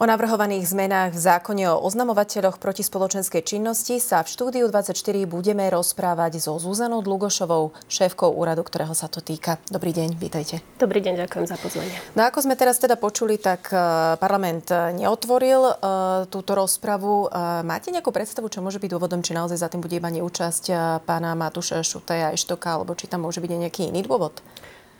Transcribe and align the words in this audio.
O 0.00 0.08
navrhovaných 0.08 0.64
zmenách 0.64 1.12
v 1.12 1.20
zákone 1.20 1.76
o 1.76 1.84
oznamovateľoch 1.84 2.56
proti 2.56 2.80
spoločenskej 2.80 3.44
činnosti 3.44 4.00
sa 4.00 4.24
v 4.24 4.32
štúdiu 4.32 4.64
24 4.64 4.96
budeme 5.28 5.68
rozprávať 5.68 6.40
so 6.40 6.56
Zuzanou 6.56 7.04
Dlugošovou, 7.04 7.76
šéfkou 7.84 8.32
úradu, 8.32 8.64
ktorého 8.64 8.96
sa 8.96 9.12
to 9.12 9.20
týka. 9.20 9.60
Dobrý 9.68 9.92
deň, 9.92 10.16
vítajte. 10.16 10.64
Dobrý 10.80 11.04
deň, 11.04 11.28
ďakujem 11.28 11.44
za 11.44 11.60
pozvanie. 11.60 11.92
No 12.16 12.24
ako 12.24 12.48
sme 12.48 12.56
teraz 12.56 12.80
teda 12.80 12.96
počuli, 12.96 13.36
tak 13.36 13.68
e, 13.68 13.76
parlament 14.16 14.72
neotvoril 14.72 15.68
uh, 15.68 16.24
túto 16.32 16.56
rozpravu. 16.56 17.28
Máte 17.68 17.92
nejakú 17.92 18.08
predstavu, 18.08 18.48
čo 18.48 18.64
môže 18.64 18.80
byť 18.80 18.96
dôvodom, 18.96 19.20
či 19.20 19.36
naozaj 19.36 19.60
za 19.60 19.68
tým 19.68 19.84
bude 19.84 20.00
iba 20.00 20.08
neúčasť 20.08 20.96
pána 21.04 21.36
Matúša 21.36 21.84
Šutaja 21.84 22.32
Eštoka, 22.32 22.72
alebo 22.72 22.96
či 22.96 23.04
tam 23.04 23.28
môže 23.28 23.44
byť 23.44 23.52
nejaký 23.52 23.92
iný 23.92 24.08
dôvod? 24.08 24.40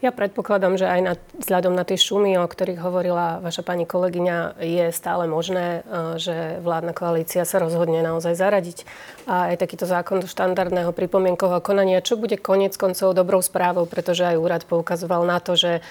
Ja 0.01 0.17
predpokladám, 0.17 0.81
že 0.81 0.89
aj 0.89 1.01
na, 1.05 1.15
vzhľadom 1.45 1.77
na 1.77 1.85
tie 1.85 2.01
šumy, 2.01 2.41
o 2.41 2.49
ktorých 2.49 2.81
hovorila 2.81 3.37
vaša 3.45 3.61
pani 3.61 3.85
kolegyňa, 3.85 4.57
je 4.57 4.89
stále 4.97 5.29
možné, 5.29 5.85
e, 5.85 6.17
že 6.17 6.57
vládna 6.65 6.97
koalícia 6.97 7.45
sa 7.45 7.61
rozhodne 7.61 8.01
naozaj 8.01 8.33
zaradiť. 8.33 8.89
A 9.29 9.53
aj 9.53 9.61
takýto 9.61 9.85
zákon 9.85 10.25
do 10.25 10.29
štandardného 10.29 10.97
pripomienkového 10.97 11.61
konania, 11.61 12.01
čo 12.01 12.17
bude 12.17 12.41
konec 12.41 12.81
koncov 12.81 13.13
dobrou 13.13 13.45
správou, 13.45 13.85
pretože 13.85 14.25
aj 14.25 14.41
úrad 14.41 14.63
poukazoval 14.65 15.29
na 15.29 15.37
to, 15.37 15.53
že 15.53 15.85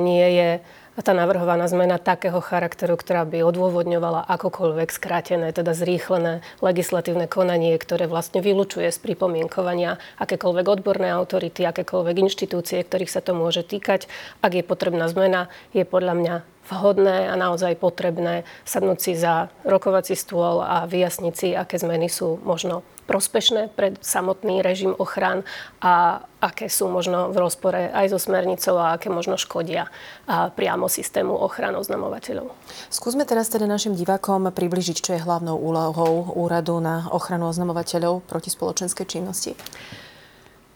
nie 0.00 0.26
je 0.32 0.50
a 0.92 1.00
tá 1.00 1.16
navrhovaná 1.16 1.64
zmena 1.72 1.96
takého 1.96 2.36
charakteru, 2.44 3.00
ktorá 3.00 3.24
by 3.24 3.40
odôvodňovala 3.48 4.28
akokoľvek 4.28 4.88
skrátené, 4.92 5.48
teda 5.56 5.72
zrýchlené 5.72 6.44
legislatívne 6.60 7.24
konanie, 7.24 7.72
ktoré 7.80 8.04
vlastne 8.04 8.44
vylučuje 8.44 8.92
z 8.92 8.98
pripomienkovania 9.00 9.96
akékoľvek 10.20 10.66
odborné 10.68 11.08
autority, 11.08 11.64
akékoľvek 11.64 12.16
inštitúcie, 12.28 12.84
ktorých 12.84 13.08
sa 13.08 13.24
to 13.24 13.32
môže 13.32 13.64
týkať. 13.64 14.04
Ak 14.44 14.52
je 14.52 14.60
potrebná 14.60 15.08
zmena, 15.08 15.48
je 15.72 15.88
podľa 15.88 16.12
mňa 16.12 16.34
vhodné 16.68 17.26
a 17.26 17.34
naozaj 17.34 17.80
potrebné 17.80 18.44
sadnúť 18.68 18.98
si 19.00 19.12
za 19.16 19.50
rokovací 19.64 20.14
stôl 20.14 20.62
a 20.62 20.84
vyjasniť 20.86 21.34
si, 21.34 21.48
aké 21.56 21.80
zmeny 21.80 22.06
sú 22.06 22.38
možno 22.44 22.84
prospešné 23.06 23.74
pre 23.74 23.98
samotný 23.98 24.62
režim 24.62 24.94
ochran 24.96 25.42
a 25.82 26.24
aké 26.38 26.70
sú 26.70 26.86
možno 26.86 27.34
v 27.34 27.42
rozpore 27.42 27.90
aj 27.90 28.14
so 28.14 28.18
smernicou 28.18 28.78
a 28.78 28.94
aké 28.94 29.10
možno 29.10 29.38
škodia 29.38 29.90
priamo 30.28 30.86
systému 30.86 31.34
ochran 31.34 31.74
oznamovateľov. 31.74 32.50
Skúsme 32.90 33.26
teraz 33.26 33.50
teda 33.50 33.66
našim 33.66 33.94
divákom 33.98 34.50
približiť, 34.50 34.96
čo 34.98 35.10
je 35.14 35.24
hlavnou 35.24 35.58
úlohou 35.58 36.34
úradu 36.34 36.78
na 36.78 37.10
ochranu 37.10 37.50
oznamovateľov 37.50 38.26
proti 38.26 38.50
spoločenskej 38.50 39.06
činnosti. 39.06 39.52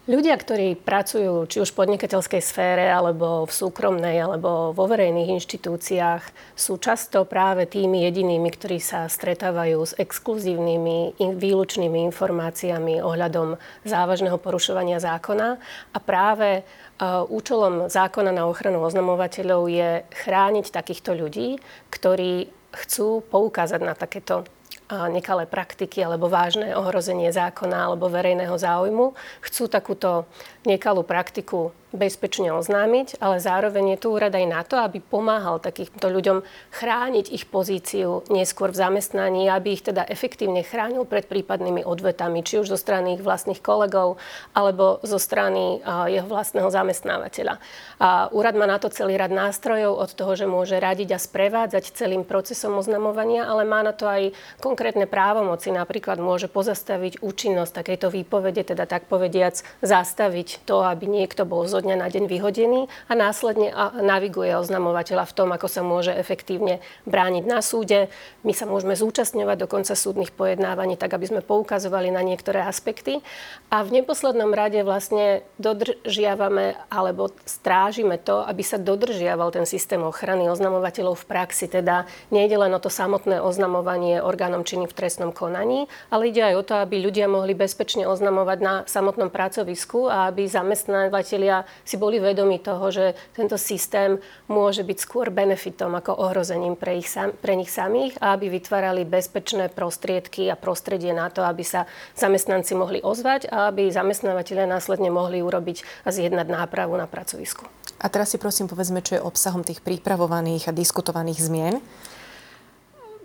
Ľudia, 0.07 0.39
ktorí 0.39 0.79
pracujú 0.79 1.51
či 1.51 1.59
už 1.59 1.75
v 1.75 1.79
podnikateľskej 1.83 2.39
sfére, 2.39 2.87
alebo 2.87 3.43
v 3.43 3.51
súkromnej, 3.51 4.23
alebo 4.23 4.71
vo 4.71 4.85
verejných 4.87 5.35
inštitúciách, 5.35 6.55
sú 6.55 6.79
často 6.79 7.27
práve 7.27 7.67
tými 7.67 8.07
jedinými, 8.07 8.47
ktorí 8.55 8.79
sa 8.79 9.11
stretávajú 9.11 9.83
s 9.83 9.99
exkluzívnymi, 9.99 11.19
výlučnými 11.19 12.07
informáciami 12.07 13.03
ohľadom 13.03 13.59
závažného 13.83 14.39
porušovania 14.39 15.03
zákona. 15.03 15.59
A 15.91 15.99
práve 15.99 16.63
uh, 16.63 17.27
účelom 17.27 17.91
zákona 17.91 18.31
na 18.31 18.47
ochranu 18.47 18.87
oznamovateľov 18.87 19.67
je 19.67 20.07
chrániť 20.23 20.71
takýchto 20.71 21.19
ľudí, 21.19 21.59
ktorí 21.91 22.47
chcú 22.79 23.27
poukázať 23.27 23.83
na 23.83 23.99
takéto 23.99 24.47
nekalé 24.91 25.47
praktiky 25.51 26.03
alebo 26.03 26.31
vážne 26.31 26.75
ohrozenie 26.79 27.31
zákona 27.35 27.91
alebo 27.91 28.07
verejného 28.07 28.55
záujmu, 28.55 29.19
chcú 29.43 29.67
takúto 29.67 30.31
nekalú 30.63 31.03
praktiku 31.03 31.75
bezpečne 31.95 32.51
oznámiť, 32.51 33.23
ale 33.23 33.39
zároveň 33.39 33.95
je 33.95 33.99
tu 34.03 34.09
úrad 34.11 34.35
aj 34.35 34.47
na 34.47 34.63
to, 34.67 34.75
aby 34.81 34.99
pomáhal 34.99 35.63
takýmto 35.63 36.11
ľuďom 36.11 36.43
chrániť 36.75 37.31
ich 37.31 37.47
pozíciu 37.47 38.27
neskôr 38.27 38.75
v 38.75 38.81
zamestnaní, 38.83 39.47
aby 39.47 39.79
ich 39.79 39.87
teda 39.87 40.03
efektívne 40.03 40.67
chránil 40.67 41.07
pred 41.07 41.31
prípadnými 41.31 41.87
odvetami, 41.87 42.43
či 42.43 42.59
už 42.59 42.75
zo 42.75 42.79
strany 42.79 43.15
ich 43.17 43.23
vlastných 43.23 43.63
kolegov, 43.63 44.19
alebo 44.51 44.99
zo 45.07 45.17
strany 45.17 45.79
jeho 46.11 46.27
vlastného 46.27 46.69
zamestnávateľa. 46.69 47.63
A 48.03 48.29
úrad 48.35 48.59
má 48.59 48.67
na 48.67 48.83
to 48.83 48.91
celý 48.91 49.15
rad 49.15 49.31
nástrojov, 49.31 49.97
od 49.97 50.11
toho, 50.13 50.33
že 50.37 50.51
môže 50.51 50.77
radiť 50.77 51.17
a 51.17 51.23
sprevádzať 51.23 51.97
celým 51.97 52.27
procesom 52.27 52.77
oznamovania, 52.77 53.49
ale 53.49 53.65
má 53.65 53.81
na 53.81 53.97
to 53.97 54.05
aj 54.05 54.35
konkrétne 54.61 55.09
právomoci. 55.09 55.73
Napríklad 55.73 56.21
môže 56.21 56.51
pozastaviť 56.51 57.23
účinnosť 57.25 57.73
takejto 57.73 58.13
výpovede, 58.13 58.63
teda 58.75 58.85
tak 58.85 59.09
povediac 59.09 59.63
zastaviť 59.81 60.69
to, 60.69 60.85
aby 60.85 61.09
niekto 61.09 61.49
bol 61.49 61.65
zo 61.77 61.85
dňa 61.85 62.01
na 62.01 62.09
deň 62.09 62.25
vyhodený 62.25 62.89
a 63.05 63.13
následne 63.13 63.69
naviguje 64.01 64.57
oznamovateľa 64.57 65.29
v 65.29 65.37
tom, 65.37 65.49
ako 65.53 65.69
sa 65.69 65.85
môže 65.85 66.09
efektívne 66.09 66.81
brániť 67.05 67.45
na 67.45 67.61
súde. 67.61 68.09
My 68.49 68.57
sa 68.57 68.65
môžeme 68.65 68.97
zúčastňovať 68.97 69.57
do 69.61 69.69
konca 69.69 69.93
súdnych 69.93 70.33
pojednávaní, 70.33 70.97
tak 70.97 71.13
aby 71.13 71.29
sme 71.29 71.45
poukazovali 71.45 72.09
na 72.09 72.25
niektoré 72.25 72.65
aspekty. 72.65 73.21
A 73.69 73.85
v 73.85 74.01
neposlednom 74.01 74.57
rade 74.57 74.81
vlastne 74.81 75.45
dodržiavame 75.61 76.81
alebo 76.89 77.29
strážime 77.45 78.17
to, 78.17 78.41
aby 78.41 78.65
sa 78.65 78.81
dodržiaval 78.81 79.53
ten 79.53 79.69
systém 79.69 80.01
ochrany 80.01 80.49
oznamovateľov 80.49 81.21
v 81.21 81.29
praxi. 81.29 81.69
Teda 81.69 82.09
nejde 82.33 82.57
len 82.57 82.73
o 82.73 82.81
to 82.81 82.89
samotné 82.89 83.45
oznamovanie 83.45 84.25
orgánom 84.25 84.65
činným 84.65 84.89
v 84.89 84.97
trestnom 84.97 85.29
konaní, 85.29 85.93
ale 86.09 86.33
ide 86.33 86.41
aj 86.41 86.55
o 86.57 86.65
to, 86.65 86.75
aby 86.81 87.05
ľudia 87.05 87.29
mohli 87.29 87.53
bezpečne 87.53 88.09
oznamovať 88.09 88.59
na 88.65 88.75
samotnom 88.89 89.29
pracovisku 89.29 90.09
a 90.09 90.33
aby 90.33 90.49
zamestnávateľia 90.49 91.66
si 91.85 92.01
boli 92.01 92.23
vedomi 92.23 92.59
toho, 92.63 92.89
že 92.89 93.19
tento 93.37 93.61
systém 93.61 94.19
môže 94.49 94.83
byť 94.87 94.99
skôr 94.99 95.29
benefitom 95.31 95.93
ako 95.95 96.17
ohrozením 96.17 96.75
pre, 96.75 96.99
ich 96.99 97.11
sam, 97.11 97.35
pre 97.37 97.55
nich 97.55 97.71
samých 97.71 98.19
a 98.23 98.35
aby 98.35 98.49
vytvárali 98.51 99.05
bezpečné 99.05 99.69
prostriedky 99.71 100.49
a 100.49 100.57
prostredie 100.57 101.13
na 101.13 101.29
to, 101.29 101.45
aby 101.45 101.63
sa 101.67 101.85
zamestnanci 102.17 102.73
mohli 102.79 102.99
ozvať 103.03 103.51
a 103.51 103.69
aby 103.69 103.91
zamestnávateľe 103.93 104.67
následne 104.67 105.13
mohli 105.13 105.45
urobiť 105.45 106.07
a 106.07 106.13
zjednať 106.13 106.47
nápravu 106.49 106.95
na 106.97 107.11
pracovisku. 107.11 107.69
A 107.97 108.07
teraz 108.13 108.33
si 108.33 108.39
prosím 108.39 108.69
povedzme, 108.69 109.01
čo 109.01 109.17
je 109.17 109.25
obsahom 109.25 109.65
tých 109.65 109.81
pripravovaných 109.81 110.69
a 110.69 110.77
diskutovaných 110.77 111.41
zmien. 111.41 111.81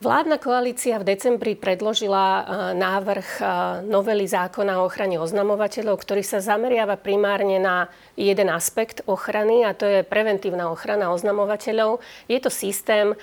Vládna 0.01 0.41
koalícia 0.41 0.97
v 0.97 1.13
decembri 1.13 1.53
predložila 1.53 2.25
e, 2.25 2.43
návrh 2.73 3.29
e, 3.37 3.43
novely 3.85 4.25
zákona 4.25 4.81
o 4.81 4.89
ochrane 4.89 5.21
oznamovateľov, 5.21 5.93
ktorý 6.01 6.25
sa 6.25 6.41
zameriava 6.41 6.97
primárne 6.97 7.61
na 7.61 7.85
jeden 8.17 8.49
aspekt 8.49 9.05
ochrany 9.05 9.61
a 9.61 9.77
to 9.77 9.85
je 9.85 10.01
preventívna 10.01 10.73
ochrana 10.73 11.13
oznamovateľov. 11.13 12.01
Je 12.25 12.41
to 12.41 12.49
systém, 12.49 13.13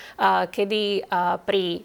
kedy 0.54 1.02
pri 1.42 1.82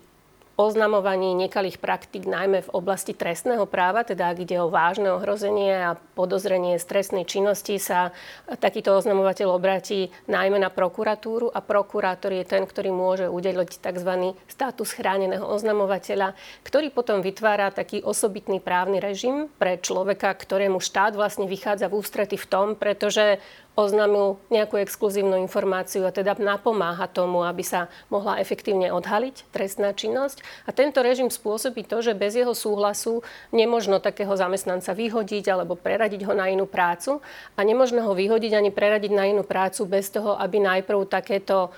oznamovaní 0.53 1.33
nekalých 1.33 1.81
praktík 1.81 2.29
najmä 2.29 2.61
v 2.61 2.73
oblasti 2.77 3.17
trestného 3.17 3.65
práva, 3.65 4.05
teda 4.05 4.29
ak 4.29 4.37
ide 4.45 4.61
o 4.61 4.69
vážne 4.69 5.09
ohrozenie 5.09 5.73
a 5.73 5.97
podozrenie 6.13 6.77
z 6.77 6.85
trestnej 6.85 7.25
činnosti, 7.25 7.81
sa 7.81 8.13
takýto 8.61 8.93
oznamovateľ 8.93 9.49
obratí 9.49 10.13
najmä 10.29 10.61
na 10.61 10.69
prokuratúru 10.69 11.49
a 11.49 11.57
prokurátor 11.65 12.37
je 12.37 12.45
ten, 12.45 12.69
ktorý 12.69 12.93
môže 12.93 13.25
udeliť 13.25 13.81
tzv. 13.81 14.37
status 14.45 14.89
chráneného 14.93 15.41
oznamovateľa, 15.41 16.37
ktorý 16.61 16.93
potom 16.93 17.25
vytvára 17.25 17.73
taký 17.73 18.05
osobitný 18.05 18.61
právny 18.61 19.01
režim 19.01 19.49
pre 19.57 19.81
človeka, 19.81 20.37
ktorému 20.37 20.77
štát 20.77 21.17
vlastne 21.17 21.49
vychádza 21.49 21.89
v 21.89 21.97
ústrety 21.97 22.37
v 22.37 22.45
tom, 22.45 22.67
pretože 22.77 23.41
oznámil 23.73 24.37
nejakú 24.53 24.77
exkluzívnu 24.77 25.33
informáciu 25.41 26.05
a 26.05 26.13
teda 26.13 26.37
napomáha 26.37 27.09
tomu, 27.09 27.41
aby 27.41 27.65
sa 27.65 27.89
mohla 28.13 28.37
efektívne 28.37 28.93
odhaliť 28.93 29.49
trestná 29.49 29.97
činnosť. 29.97 30.45
A 30.69 30.75
tento 30.75 31.01
režim 31.01 31.33
spôsobí 31.33 31.81
to, 31.89 32.05
že 32.05 32.13
bez 32.13 32.37
jeho 32.37 32.53
súhlasu 32.53 33.25
nemožno 33.49 33.97
takého 33.97 34.33
zamestnanca 34.37 34.93
vyhodiť 34.93 35.45
alebo 35.49 35.73
preradiť 35.73 36.21
ho 36.29 36.33
na 36.37 36.53
inú 36.53 36.69
prácu 36.69 37.17
a 37.57 37.59
nemožno 37.65 38.05
ho 38.05 38.13
vyhodiť 38.13 38.53
ani 38.53 38.69
preradiť 38.69 39.11
na 39.11 39.25
inú 39.25 39.41
prácu 39.41 39.89
bez 39.89 40.13
toho, 40.13 40.37
aby 40.37 40.61
najprv 40.61 41.09
takéto 41.09 41.73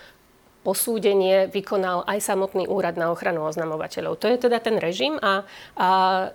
posúdenie 0.66 1.46
vykonal 1.54 2.02
aj 2.10 2.26
samotný 2.26 2.66
úrad 2.66 2.98
na 2.98 3.14
ochranu 3.14 3.46
oznamovateľov. 3.46 4.18
To 4.18 4.26
je 4.26 4.50
teda 4.50 4.58
ten 4.58 4.82
režim 4.82 5.14
a, 5.22 5.46
a 5.78 5.90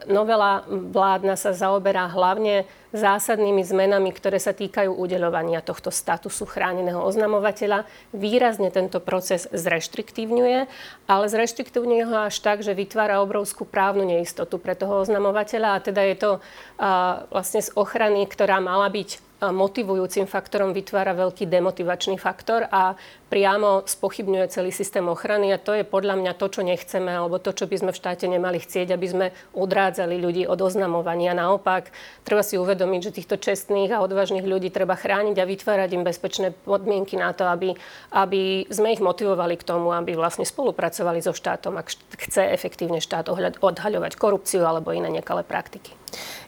novela 0.06 0.62
vládna 0.70 1.34
sa 1.34 1.50
zaoberá 1.50 2.06
hlavne 2.06 2.62
zásadnými 2.90 3.62
zmenami, 3.62 4.10
ktoré 4.10 4.42
sa 4.42 4.50
týkajú 4.50 4.90
udeľovania 4.94 5.62
tohto 5.62 5.94
statusu 5.94 6.46
chráneného 6.46 6.98
oznamovateľa. 7.00 7.86
Výrazne 8.10 8.74
tento 8.74 8.98
proces 8.98 9.46
zreštriktívňuje, 9.50 10.58
ale 11.06 11.24
zreštriktívňuje 11.30 12.04
ho 12.06 12.16
až 12.26 12.36
tak, 12.42 12.66
že 12.66 12.74
vytvára 12.74 13.22
obrovskú 13.22 13.62
právnu 13.66 14.02
neistotu 14.02 14.58
pre 14.58 14.74
toho 14.74 15.02
oznamovateľa 15.02 15.68
a 15.78 15.82
teda 15.82 16.02
je 16.10 16.16
to 16.18 16.30
a, 16.78 17.26
vlastne 17.30 17.62
z 17.62 17.70
ochrany, 17.78 18.26
ktorá 18.26 18.58
mala 18.58 18.90
byť 18.90 19.30
motivujúcim 19.48 20.28
faktorom, 20.28 20.76
vytvára 20.76 21.16
veľký 21.16 21.48
demotivačný 21.48 22.20
faktor 22.20 22.68
a 22.68 22.92
priamo 23.32 23.88
spochybňuje 23.88 24.52
celý 24.52 24.68
systém 24.68 25.00
ochrany 25.08 25.48
a 25.48 25.56
to 25.56 25.72
je 25.72 25.80
podľa 25.80 26.20
mňa 26.20 26.32
to, 26.36 26.46
čo 26.52 26.60
nechceme 26.60 27.08
alebo 27.08 27.40
to, 27.40 27.56
čo 27.56 27.64
by 27.64 27.80
sme 27.80 27.90
v 27.96 28.00
štáte 28.04 28.28
nemali 28.28 28.60
chcieť, 28.60 28.92
aby 28.92 29.06
sme 29.08 29.26
odrádzali 29.56 30.20
ľudí 30.20 30.44
od 30.44 30.60
oznamovania. 30.60 31.32
Naopak, 31.32 31.88
treba 32.20 32.44
si 32.44 32.60
uvedomiť, 32.60 32.79
že 32.80 33.12
týchto 33.12 33.36
čestných 33.36 33.92
a 33.92 34.00
odvážnych 34.00 34.48
ľudí 34.48 34.72
treba 34.72 34.96
chrániť 34.96 35.36
a 35.36 35.44
vytvárať 35.44 35.90
im 35.92 36.06
bezpečné 36.06 36.56
podmienky 36.64 37.20
na 37.20 37.36
to, 37.36 37.44
aby, 37.44 37.76
aby 38.16 38.64
sme 38.72 38.96
ich 38.96 39.04
motivovali 39.04 39.60
k 39.60 39.66
tomu, 39.68 39.92
aby 39.92 40.16
vlastne 40.16 40.48
spolupracovali 40.48 41.20
so 41.20 41.36
štátom, 41.36 41.76
ak 41.76 41.92
chce 42.16 42.48
efektívne 42.48 43.04
štát 43.04 43.28
odhaľovať 43.60 44.16
korupciu 44.16 44.64
alebo 44.64 44.96
iné 44.96 45.12
nekalé 45.12 45.44
praktiky. 45.44 45.99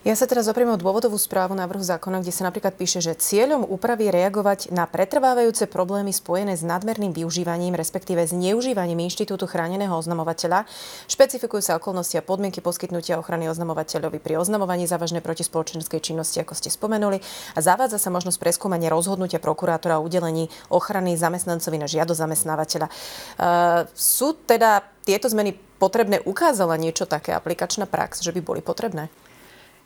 Ja 0.03 0.19
sa 0.19 0.27
teraz 0.27 0.51
opriem 0.51 0.67
o 0.67 0.75
dôvodovú 0.75 1.15
správu 1.15 1.55
návrhu 1.55 1.79
zákona, 1.79 2.27
kde 2.27 2.35
sa 2.35 2.43
napríklad 2.43 2.75
píše, 2.75 2.99
že 2.99 3.15
cieľom 3.15 3.63
úpravy 3.63 4.11
reagovať 4.11 4.75
na 4.75 4.83
pretrvávajúce 4.91 5.71
problémy 5.71 6.11
spojené 6.11 6.59
s 6.59 6.67
nadmerným 6.67 7.15
využívaním, 7.15 7.79
respektíve 7.79 8.27
zneužívaním 8.27 8.99
inštitútu 9.07 9.47
chráneného 9.47 9.95
oznamovateľa. 9.95 10.67
Špecifikujú 11.07 11.63
sa 11.63 11.79
okolnosti 11.79 12.19
a 12.19 12.27
podmienky 12.27 12.59
poskytnutia 12.59 13.15
ochrany 13.15 13.47
oznamovateľovi 13.47 14.19
pri 14.19 14.43
oznamovaní 14.43 14.91
závažnej 14.91 15.23
protispoločenskej 15.23 16.03
činnosti, 16.03 16.43
ako 16.43 16.59
ste 16.59 16.75
spomenuli. 16.75 17.23
A 17.55 17.63
zavádza 17.63 18.03
sa 18.03 18.11
možnosť 18.11 18.43
preskúmania 18.43 18.91
rozhodnutia 18.91 19.39
prokurátora 19.39 20.03
o 20.03 20.05
udelení 20.05 20.51
ochrany 20.67 21.15
zamestnancovi 21.15 21.79
na 21.79 21.87
žiado 21.87 22.11
zamestnávateľa. 22.11 22.91
Uh, 22.91 23.87
sú 23.95 24.35
teda 24.35 24.83
tieto 25.07 25.31
zmeny 25.31 25.55
potrebné? 25.79 26.19
Ukázala 26.27 26.75
niečo 26.75 27.07
také 27.07 27.31
aplikačná 27.31 27.87
prax, 27.87 28.19
že 28.19 28.35
by 28.35 28.43
boli 28.43 28.59
potrebné? 28.59 29.07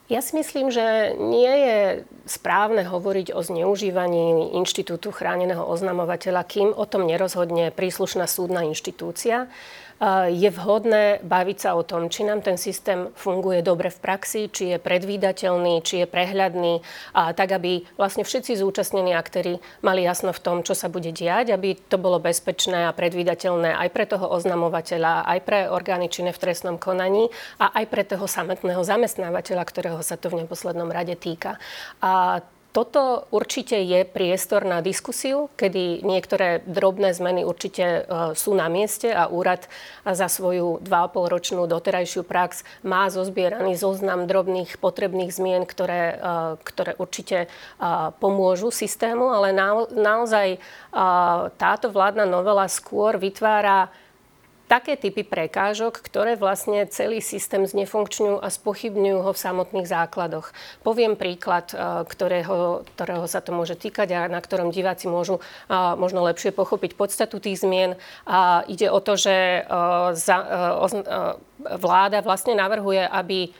Ja 0.06 0.22
si 0.22 0.38
myslím, 0.38 0.70
že 0.70 1.18
nie 1.18 1.50
je 1.50 1.78
správne 2.30 2.86
hovoriť 2.86 3.34
o 3.34 3.42
zneužívaní 3.42 4.54
inštitútu 4.54 5.10
chráneného 5.10 5.66
oznamovateľa, 5.66 6.46
kým 6.46 6.70
o 6.70 6.86
tom 6.86 7.10
nerozhodne 7.10 7.74
príslušná 7.74 8.30
súdna 8.30 8.62
inštitúcia 8.70 9.50
je 10.28 10.50
vhodné 10.52 11.24
baviť 11.24 11.58
sa 11.58 11.70
o 11.72 11.80
tom, 11.80 12.12
či 12.12 12.28
nám 12.28 12.44
ten 12.44 12.60
systém 12.60 13.08
funguje 13.16 13.64
dobre 13.64 13.88
v 13.88 13.98
praxi, 14.02 14.52
či 14.52 14.76
je 14.76 14.78
predvídateľný, 14.78 15.80
či 15.80 16.04
je 16.04 16.06
prehľadný, 16.06 16.84
a 17.16 17.32
tak 17.32 17.56
aby 17.56 17.80
vlastne 17.96 18.20
všetci 18.20 18.60
zúčastnení 18.60 19.16
aktéry 19.16 19.56
mali 19.80 20.04
jasno 20.04 20.36
v 20.36 20.42
tom, 20.44 20.56
čo 20.60 20.76
sa 20.76 20.92
bude 20.92 21.08
diať, 21.16 21.56
aby 21.56 21.80
to 21.80 21.96
bolo 21.96 22.20
bezpečné 22.20 22.88
a 22.88 22.92
predvídateľné 22.92 23.72
aj 23.72 23.88
pre 23.88 24.04
toho 24.04 24.28
oznamovateľa, 24.28 25.24
aj 25.24 25.38
pre 25.48 25.58
orgány 25.72 26.12
činné 26.12 26.36
v 26.36 26.42
trestnom 26.44 26.76
konaní 26.76 27.32
a 27.56 27.72
aj 27.80 27.84
pre 27.88 28.04
toho 28.04 28.28
samotného 28.28 28.84
zamestnávateľa, 28.84 29.64
ktorého 29.64 30.00
sa 30.04 30.20
to 30.20 30.28
v 30.28 30.44
neposlednom 30.44 30.92
rade 30.92 31.16
týka. 31.16 31.56
A 32.04 32.44
toto 32.76 33.24
určite 33.32 33.80
je 33.80 34.04
priestor 34.04 34.68
na 34.68 34.84
diskusiu, 34.84 35.48
kedy 35.56 36.04
niektoré 36.04 36.60
drobné 36.68 37.16
zmeny 37.16 37.40
určite 37.40 37.80
e, 37.80 38.00
sú 38.36 38.52
na 38.52 38.68
mieste 38.68 39.08
a 39.08 39.32
úrad 39.32 39.64
za 40.04 40.28
svoju 40.28 40.84
2,5 40.84 41.32
ročnú 41.32 41.64
doterajšiu 41.64 42.20
prax 42.28 42.68
má 42.84 43.08
zozbieraný 43.08 43.80
zoznam 43.80 44.28
drobných 44.28 44.76
potrebných 44.76 45.32
zmien, 45.32 45.64
ktoré, 45.64 46.02
e, 46.12 46.16
ktoré 46.60 46.92
určite 47.00 47.38
e, 47.40 47.48
pomôžu 48.20 48.68
systému, 48.68 49.32
ale 49.32 49.56
naozaj 49.96 50.60
táto 51.56 51.92
vládna 51.92 52.24
novela 52.24 52.68
skôr 52.68 53.16
vytvára 53.20 53.88
také 54.66 54.98
typy 54.98 55.22
prekážok, 55.22 56.02
ktoré 56.02 56.34
vlastne 56.34 56.86
celý 56.90 57.22
systém 57.22 57.62
znefunkčňujú 57.62 58.42
a 58.42 58.48
spochybňujú 58.50 59.18
ho 59.22 59.30
v 59.30 59.42
samotných 59.42 59.86
základoch. 59.86 60.50
Poviem 60.82 61.14
príklad, 61.14 61.70
e, 61.70 62.04
ktorého, 62.06 62.82
ktorého 62.94 63.26
sa 63.30 63.38
to 63.38 63.54
môže 63.54 63.78
týkať 63.78 64.08
a 64.14 64.20
na 64.26 64.42
ktorom 64.42 64.74
diváci 64.74 65.06
môžu 65.06 65.38
možno 65.70 66.26
lepšie 66.26 66.50
pochopiť 66.50 66.98
podstatu 66.98 67.38
tých 67.38 67.62
zmien. 67.62 67.94
A 68.26 68.66
ide 68.66 68.90
o 68.90 68.98
to, 68.98 69.14
že 69.14 69.62
e, 69.62 69.70
za, 70.18 70.36
e, 70.42 70.96
vláda 71.78 72.20
vlastne 72.26 72.58
navrhuje, 72.58 73.06
aby 73.06 73.54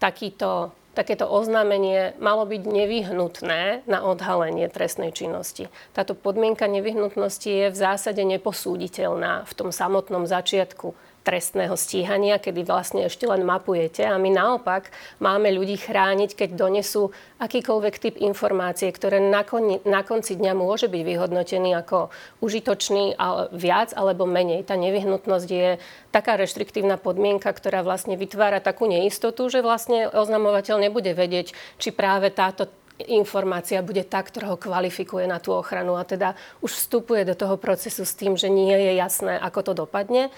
takýto 0.00 0.72
takéto 0.94 1.30
oznámenie 1.30 2.18
malo 2.18 2.42
byť 2.46 2.62
nevyhnutné 2.66 3.86
na 3.86 3.98
odhalenie 4.02 4.66
trestnej 4.66 5.14
činnosti. 5.14 5.70
Táto 5.94 6.18
podmienka 6.18 6.66
nevyhnutnosti 6.66 7.50
je 7.50 7.66
v 7.70 7.76
zásade 7.76 8.22
neposúditeľná 8.26 9.46
v 9.46 9.52
tom 9.54 9.70
samotnom 9.70 10.26
začiatku 10.26 10.92
trestného 11.20 11.76
stíhania, 11.76 12.40
kedy 12.40 12.64
vlastne 12.64 13.04
ešte 13.04 13.28
len 13.28 13.44
mapujete 13.44 14.02
a 14.02 14.16
my 14.16 14.32
naopak 14.32 14.88
máme 15.20 15.52
ľudí 15.52 15.76
chrániť, 15.76 16.32
keď 16.32 16.50
donesú 16.56 17.12
akýkoľvek 17.36 17.94
typ 18.00 18.14
informácie, 18.16 18.88
ktoré 18.88 19.20
na, 19.20 19.44
koni, 19.44 19.84
na 19.84 20.00
konci 20.00 20.40
dňa 20.40 20.52
môže 20.56 20.88
byť 20.88 21.02
vyhodnotený 21.04 21.76
ako 21.76 22.08
užitočný 22.40 23.20
ale 23.20 23.52
viac 23.52 23.92
alebo 23.92 24.24
menej. 24.24 24.64
Tá 24.64 24.80
nevyhnutnosť 24.80 25.48
je 25.48 25.76
taká 26.08 26.40
reštriktívna 26.40 26.96
podmienka, 26.96 27.52
ktorá 27.52 27.84
vlastne 27.84 28.16
vytvára 28.16 28.64
takú 28.64 28.88
neistotu, 28.88 29.48
že 29.52 29.64
vlastne 29.64 30.08
oznamovateľ 30.08 30.88
nebude 30.88 31.12
vedieť, 31.12 31.52
či 31.76 31.92
práve 31.92 32.32
táto 32.32 32.68
informácia 33.08 33.80
bude 33.80 34.04
tá, 34.04 34.20
ktorá 34.20 34.52
ho 34.52 34.60
kvalifikuje 34.60 35.24
na 35.24 35.40
tú 35.40 35.56
ochranu 35.56 35.96
a 35.96 36.04
teda 36.04 36.36
už 36.60 36.76
vstupuje 36.76 37.24
do 37.24 37.32
toho 37.32 37.56
procesu 37.56 38.04
s 38.04 38.12
tým, 38.12 38.36
že 38.36 38.52
nie 38.52 38.74
je 38.74 38.92
jasné, 38.98 39.40
ako 39.40 39.72
to 39.72 39.72
dopadne. 39.86 40.28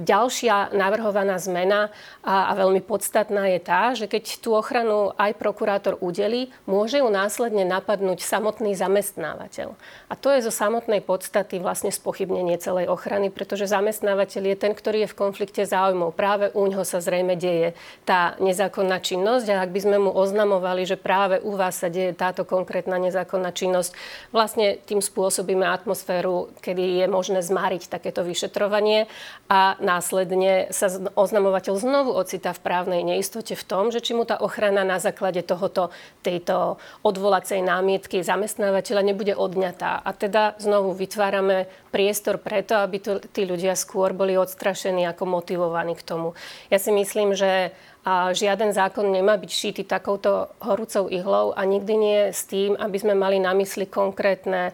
Ďalšia 0.00 0.72
navrhovaná 0.72 1.36
zmena 1.36 1.92
a, 2.24 2.48
a 2.48 2.52
veľmi 2.56 2.80
podstatná 2.80 3.52
je 3.52 3.60
tá, 3.60 3.92
že 3.92 4.08
keď 4.08 4.40
tú 4.40 4.56
ochranu 4.56 5.12
aj 5.20 5.36
prokurátor 5.36 6.00
udeli, 6.00 6.48
môže 6.64 7.04
ju 7.04 7.08
následne 7.12 7.68
napadnúť 7.68 8.24
samotný 8.24 8.72
zamestnávateľ. 8.72 9.76
A 10.08 10.14
to 10.16 10.32
je 10.32 10.48
zo 10.48 10.48
samotnej 10.48 11.04
podstaty 11.04 11.60
vlastne 11.60 11.92
spochybnenie 11.92 12.56
celej 12.56 12.88
ochrany, 12.88 13.28
pretože 13.28 13.68
zamestnávateľ 13.68 14.42
je 14.48 14.56
ten, 14.56 14.72
ktorý 14.72 15.04
je 15.04 15.12
v 15.12 15.18
konflikte 15.20 15.68
záujmov. 15.68 16.16
Práve 16.16 16.48
u 16.56 16.64
ňoho 16.64 16.88
sa 16.88 17.04
zrejme 17.04 17.36
deje 17.36 17.76
tá 18.08 18.40
nezákonná 18.40 19.04
činnosť 19.04 19.52
a 19.52 19.60
ak 19.60 19.68
by 19.68 19.80
sme 19.84 19.96
mu 20.00 20.16
oznamovali, 20.16 20.88
že 20.88 20.96
práve 20.96 21.44
u 21.44 21.60
vás 21.60 21.76
sa 21.76 21.92
deje 21.92 22.16
táto 22.16 22.48
konkrétna 22.48 22.96
nezákonná 22.96 23.52
činnosť, 23.52 23.92
vlastne 24.32 24.80
tým 24.80 25.04
spôsobíme 25.04 25.68
atmosféru, 25.68 26.56
kedy 26.64 27.04
je 27.04 27.06
možné 27.12 27.44
zmáriť 27.44 27.92
takéto 27.92 28.24
vyšetrovanie 28.24 29.04
a 29.44 29.76
následne 29.90 30.70
sa 30.70 30.86
oznamovateľ 31.18 31.74
znovu 31.74 32.14
ocitá 32.14 32.54
v 32.54 32.62
právnej 32.62 33.02
neistote 33.02 33.58
v 33.58 33.64
tom, 33.66 33.90
že 33.90 33.98
či 33.98 34.14
mu 34.14 34.22
tá 34.22 34.38
ochrana 34.38 34.86
na 34.86 35.02
základe 35.02 35.42
tohoto, 35.42 35.90
tejto 36.22 36.78
odvolacej 37.02 37.58
námietky 37.66 38.22
zamestnávateľa 38.22 39.02
nebude 39.02 39.34
odňatá. 39.34 39.98
A 39.98 40.10
teda 40.14 40.54
znovu 40.62 40.94
vytvárame 40.94 41.66
priestor 41.90 42.38
preto, 42.38 42.78
aby 42.78 43.02
tí 43.34 43.42
ľudia 43.42 43.74
skôr 43.74 44.14
boli 44.14 44.38
odstrašení 44.38 45.02
ako 45.10 45.26
motivovaní 45.26 45.98
k 45.98 46.06
tomu. 46.06 46.38
Ja 46.70 46.78
si 46.78 46.94
myslím, 46.94 47.34
že 47.34 47.74
a 48.00 48.32
žiaden 48.32 48.72
zákon 48.72 49.04
nemá 49.04 49.36
byť 49.36 49.50
šítý 49.52 49.82
takouto 49.84 50.48
horúcou 50.64 51.12
ihlou 51.12 51.52
a 51.52 51.60
nikdy 51.68 51.94
nie 52.00 52.20
s 52.32 52.48
tým, 52.48 52.72
aby 52.80 52.96
sme 52.96 53.12
mali 53.12 53.36
na 53.36 53.52
mysli 53.52 53.84
konkrétne 53.84 54.72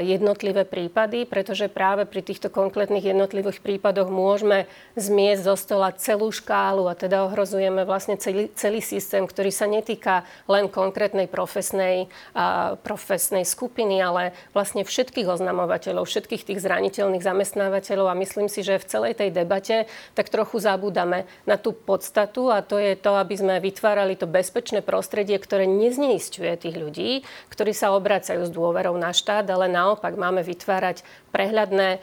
jednotlivé 0.00 0.64
prípady, 0.64 1.28
pretože 1.28 1.68
práve 1.68 2.08
pri 2.08 2.24
týchto 2.24 2.48
konkrétnych 2.48 3.12
jednotlivých 3.12 3.60
prípadoch 3.60 4.08
môžeme 4.08 4.64
zmiesť 4.96 5.42
zo 5.44 5.54
stola 5.56 5.92
celú 5.92 6.32
škálu 6.32 6.88
a 6.88 6.96
teda 6.96 7.28
ohrozujeme 7.28 7.84
vlastne 7.84 8.16
celý, 8.16 8.48
celý 8.56 8.80
systém, 8.80 9.28
ktorý 9.28 9.52
sa 9.52 9.68
netýka 9.68 10.24
len 10.48 10.72
konkrétnej 10.72 11.28
profesnej, 11.28 12.08
a, 12.32 12.72
profesnej 12.80 13.44
skupiny, 13.44 14.00
ale 14.00 14.32
vlastne 14.56 14.80
všetkých 14.80 15.28
oznamovateľov, 15.28 16.08
všetkých 16.08 16.48
tých 16.48 16.62
zraniteľných 16.64 17.20
zamestnávateľov. 17.20 18.08
A 18.08 18.20
myslím 18.24 18.48
si, 18.48 18.64
že 18.64 18.80
v 18.80 18.88
celej 18.88 19.20
tej 19.20 19.28
debate 19.28 19.84
tak 20.16 20.32
trochu 20.32 20.56
zabúdame 20.56 21.28
na 21.44 21.60
tú 21.60 21.76
podstatu 21.76 22.48
a 22.48 22.64
to 22.66 22.82
je 22.82 22.98
to, 22.98 23.14
aby 23.14 23.38
sme 23.38 23.62
vytvárali 23.62 24.18
to 24.18 24.26
bezpečné 24.26 24.82
prostredie, 24.82 25.38
ktoré 25.38 25.70
nezneistuje 25.70 26.50
tých 26.58 26.76
ľudí, 26.76 27.22
ktorí 27.48 27.70
sa 27.70 27.94
obracajú 27.94 28.42
s 28.42 28.50
dôverou 28.50 28.98
na 28.98 29.14
štát, 29.14 29.46
ale 29.46 29.70
naopak 29.70 30.18
máme 30.18 30.42
vytvárať 30.42 31.06
prehľadné 31.32 32.02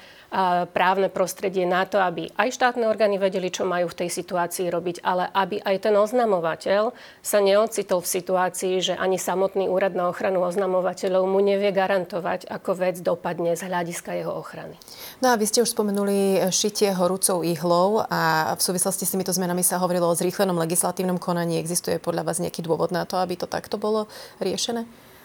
právne 0.74 1.14
prostredie 1.14 1.62
na 1.70 1.86
to, 1.86 2.02
aby 2.02 2.26
aj 2.34 2.58
štátne 2.58 2.90
orgány 2.90 3.22
vedeli, 3.22 3.54
čo 3.54 3.70
majú 3.70 3.86
v 3.94 4.06
tej 4.06 4.10
situácii 4.10 4.66
robiť, 4.66 5.06
ale 5.06 5.30
aby 5.30 5.62
aj 5.62 5.86
ten 5.86 5.94
oznamovateľ 5.94 6.90
sa 7.22 7.38
neocitol 7.38 8.02
v 8.02 8.12
situácii, 8.18 8.76
že 8.82 8.94
ani 8.98 9.22
samotný 9.22 9.70
úrad 9.70 9.94
na 9.94 10.10
ochranu 10.10 10.42
oznamovateľov 10.42 11.30
mu 11.30 11.38
nevie 11.38 11.70
garantovať, 11.70 12.50
ako 12.50 12.72
vec 12.74 13.06
dopadne 13.06 13.54
z 13.54 13.70
hľadiska 13.70 14.18
jeho 14.18 14.34
ochrany. 14.34 14.74
No 15.22 15.30
a 15.30 15.38
vy 15.38 15.46
ste 15.46 15.62
už 15.62 15.70
spomenuli 15.70 16.50
šitie 16.50 16.90
horúcou 16.98 17.46
ihlou 17.46 18.02
a 18.10 18.54
v 18.58 18.62
súvislosti 18.66 19.06
s 19.06 19.14
týmito 19.14 19.30
zmenami 19.30 19.62
sa 19.62 19.78
hovorilo 19.78 20.10
o 20.10 20.18
zrýchlenom 20.18 20.43
legislatívnom 20.52 21.16
konaní. 21.16 21.56
Existuje 21.56 21.96
podľa 22.04 22.28
vás 22.28 22.44
nejaký 22.44 22.60
dôvod 22.60 22.92
na 22.92 23.08
to, 23.08 23.16
aby 23.16 23.40
to 23.40 23.48
takto 23.48 23.80
bolo 23.80 24.12
riešené? 24.44 24.84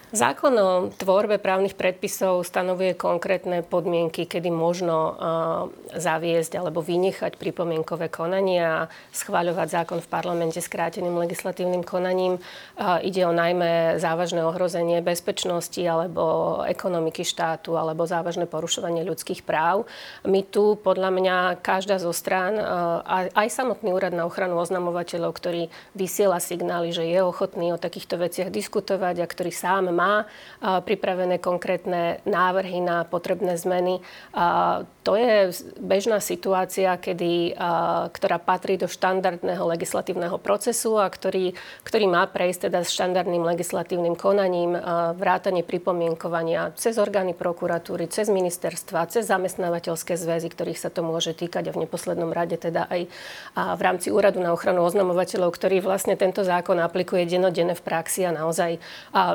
Zákon 0.08 0.54
o 0.56 0.70
tvorbe 0.88 1.36
právnych 1.36 1.76
predpisov 1.76 2.40
stanovuje 2.40 2.96
konkrétne 2.96 3.60
podmienky, 3.60 4.24
kedy 4.24 4.48
možno 4.48 5.20
zaviesť 5.92 6.56
alebo 6.56 6.80
vynechať 6.80 7.36
pripomienkové 7.36 8.08
konania 8.08 8.88
a 8.88 8.88
schváľovať 9.12 9.68
zákon 9.68 10.00
v 10.00 10.08
parlamente 10.08 10.64
skráteným 10.64 11.12
legislatívnym 11.12 11.84
konaním. 11.84 12.40
Ide 12.80 13.28
o 13.28 13.36
najmä 13.36 14.00
závažné 14.00 14.48
ohrozenie 14.48 15.04
bezpečnosti 15.04 15.84
alebo 15.84 16.64
ekonomiky 16.64 17.20
štátu 17.20 17.76
alebo 17.76 18.08
závažné 18.08 18.48
porušovanie 18.48 19.04
ľudských 19.04 19.44
práv. 19.44 19.84
My 20.24 20.40
tu, 20.40 20.80
podľa 20.80 21.12
mňa, 21.12 21.36
každá 21.60 22.00
zo 22.00 22.16
strán, 22.16 22.56
aj 23.36 23.48
samotný 23.52 23.92
úrad 23.92 24.16
na 24.16 24.24
ochranu 24.24 24.56
oznamovateľov, 24.56 25.36
ktorý 25.36 25.68
vysiela 25.92 26.40
signály, 26.40 26.96
že 26.96 27.04
je 27.04 27.20
ochotný 27.20 27.76
o 27.76 27.82
takýchto 27.82 28.16
veciach 28.16 28.48
diskutovať 28.48 29.20
a 29.20 29.28
ktorý 29.28 29.52
sám 29.52 29.92
má 29.98 30.22
pripravené 30.62 31.42
konkrétne 31.42 32.22
návrhy 32.22 32.78
na 32.78 33.02
potrebné 33.02 33.58
zmeny. 33.58 33.98
To 35.08 35.16
je 35.16 35.56
bežná 35.80 36.20
situácia, 36.20 36.92
kedy, 37.00 37.56
ktorá 38.12 38.36
patrí 38.36 38.76
do 38.76 38.92
štandardného 38.92 39.64
legislatívneho 39.64 40.36
procesu 40.36 41.00
a 41.00 41.08
ktorý, 41.08 41.56
ktorý 41.80 42.04
má 42.12 42.28
prejsť 42.28 42.68
teda 42.68 42.84
s 42.84 42.92
štandardným 42.92 43.40
legislatívnym 43.40 44.20
konaním, 44.20 44.76
vrátanie 45.16 45.64
pripomienkovania 45.64 46.76
cez 46.76 47.00
orgány 47.00 47.32
prokuratúry, 47.32 48.04
cez 48.12 48.28
ministerstva, 48.28 49.08
cez 49.08 49.32
zamestnávateľské 49.32 50.12
zväzy, 50.12 50.52
ktorých 50.52 50.76
sa 50.76 50.92
to 50.92 51.00
môže 51.00 51.32
týkať 51.32 51.72
a 51.72 51.72
v 51.72 51.88
neposlednom 51.88 52.28
rade 52.28 52.60
teda 52.60 52.84
aj 52.92 53.08
v 53.56 53.80
rámci 53.80 54.12
Úradu 54.12 54.44
na 54.44 54.52
ochranu 54.52 54.84
oznamovateľov, 54.84 55.56
ktorý 55.56 55.80
vlastne 55.80 56.20
tento 56.20 56.44
zákon 56.44 56.76
aplikuje 56.84 57.24
denodene 57.24 57.72
v 57.72 57.80
praxi 57.80 58.28
a 58.28 58.36
naozaj 58.36 58.76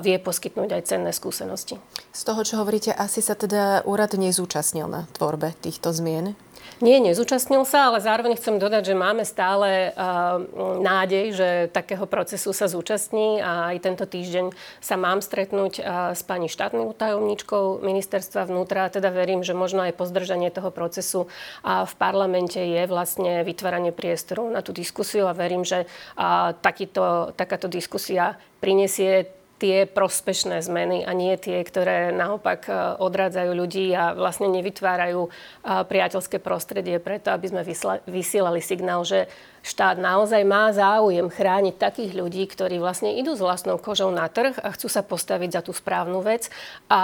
vie 0.06 0.16
poskytnúť 0.22 0.70
aj 0.70 0.82
cenné 0.86 1.10
skúsenosti. 1.10 1.82
Z 2.14 2.30
toho, 2.30 2.46
čo 2.46 2.62
hovoríte, 2.62 2.94
asi 2.94 3.26
sa 3.26 3.34
teda 3.34 3.82
úrad 3.90 4.14
nezúčastnil 4.14 4.86
na 4.86 5.10
tvorbe 5.18 5.58
týchto 5.64 5.96
zmien? 5.96 6.36
Nie, 6.84 7.00
nezúčastnil 7.00 7.64
sa, 7.64 7.88
ale 7.88 8.04
zároveň 8.04 8.36
chcem 8.36 8.60
dodať, 8.60 8.92
že 8.92 8.96
máme 8.98 9.24
stále 9.24 9.96
uh, 9.96 10.42
nádej, 10.84 11.26
že 11.32 11.50
takého 11.72 12.04
procesu 12.10 12.52
sa 12.52 12.68
zúčastní 12.68 13.40
a 13.40 13.72
aj 13.72 13.78
tento 13.84 14.04
týždeň 14.04 14.52
sa 14.84 15.00
mám 15.00 15.24
stretnúť 15.24 15.80
uh, 15.80 16.12
s 16.12 16.28
pani 16.28 16.52
štátnou 16.52 16.92
tajomničkou 16.98 17.80
ministerstva 17.80 18.52
vnútra. 18.52 18.92
Teda 18.92 19.14
verím, 19.14 19.48
že 19.48 19.56
možno 19.56 19.86
aj 19.86 19.96
pozdržanie 19.96 20.52
toho 20.52 20.76
procesu 20.76 21.30
uh, 21.30 21.88
v 21.88 21.94
parlamente 21.96 22.60
je 22.60 22.84
vlastne 22.90 23.48
vytváranie 23.48 23.96
priestoru 23.96 24.52
na 24.52 24.60
tú 24.60 24.76
diskusiu 24.76 25.30
a 25.30 25.38
verím, 25.38 25.64
že 25.64 25.86
uh, 25.88 26.52
takýto, 26.58 27.32
takáto 27.38 27.72
diskusia 27.72 28.36
prinesie 28.60 29.43
tie 29.64 29.88
prospešné 29.88 30.60
zmeny 30.60 31.08
a 31.08 31.16
nie 31.16 31.40
tie, 31.40 31.64
ktoré 31.64 32.12
naopak 32.12 32.68
e, 32.68 33.00
odrádzajú 33.00 33.52
ľudí 33.56 33.96
a 33.96 34.12
vlastne 34.12 34.52
nevytvárajú 34.52 35.24
e, 35.24 35.30
priateľské 35.64 36.44
prostredie 36.44 37.00
preto, 37.00 37.32
aby 37.32 37.48
sme 37.48 37.64
vysielali 38.04 38.60
signál, 38.60 39.08
že 39.08 39.32
štát 39.64 39.96
naozaj 39.96 40.44
má 40.44 40.70
záujem 40.76 41.32
chrániť 41.32 41.80
takých 41.80 42.12
ľudí, 42.14 42.44
ktorí 42.52 42.78
vlastne 42.84 43.16
idú 43.16 43.34
s 43.34 43.42
vlastnou 43.42 43.80
kožou 43.80 44.12
na 44.12 44.28
trh 44.28 44.60
a 44.60 44.76
chcú 44.76 44.92
sa 44.92 45.02
postaviť 45.02 45.50
za 45.56 45.62
tú 45.64 45.72
správnu 45.72 46.20
vec 46.20 46.52
a 46.92 47.02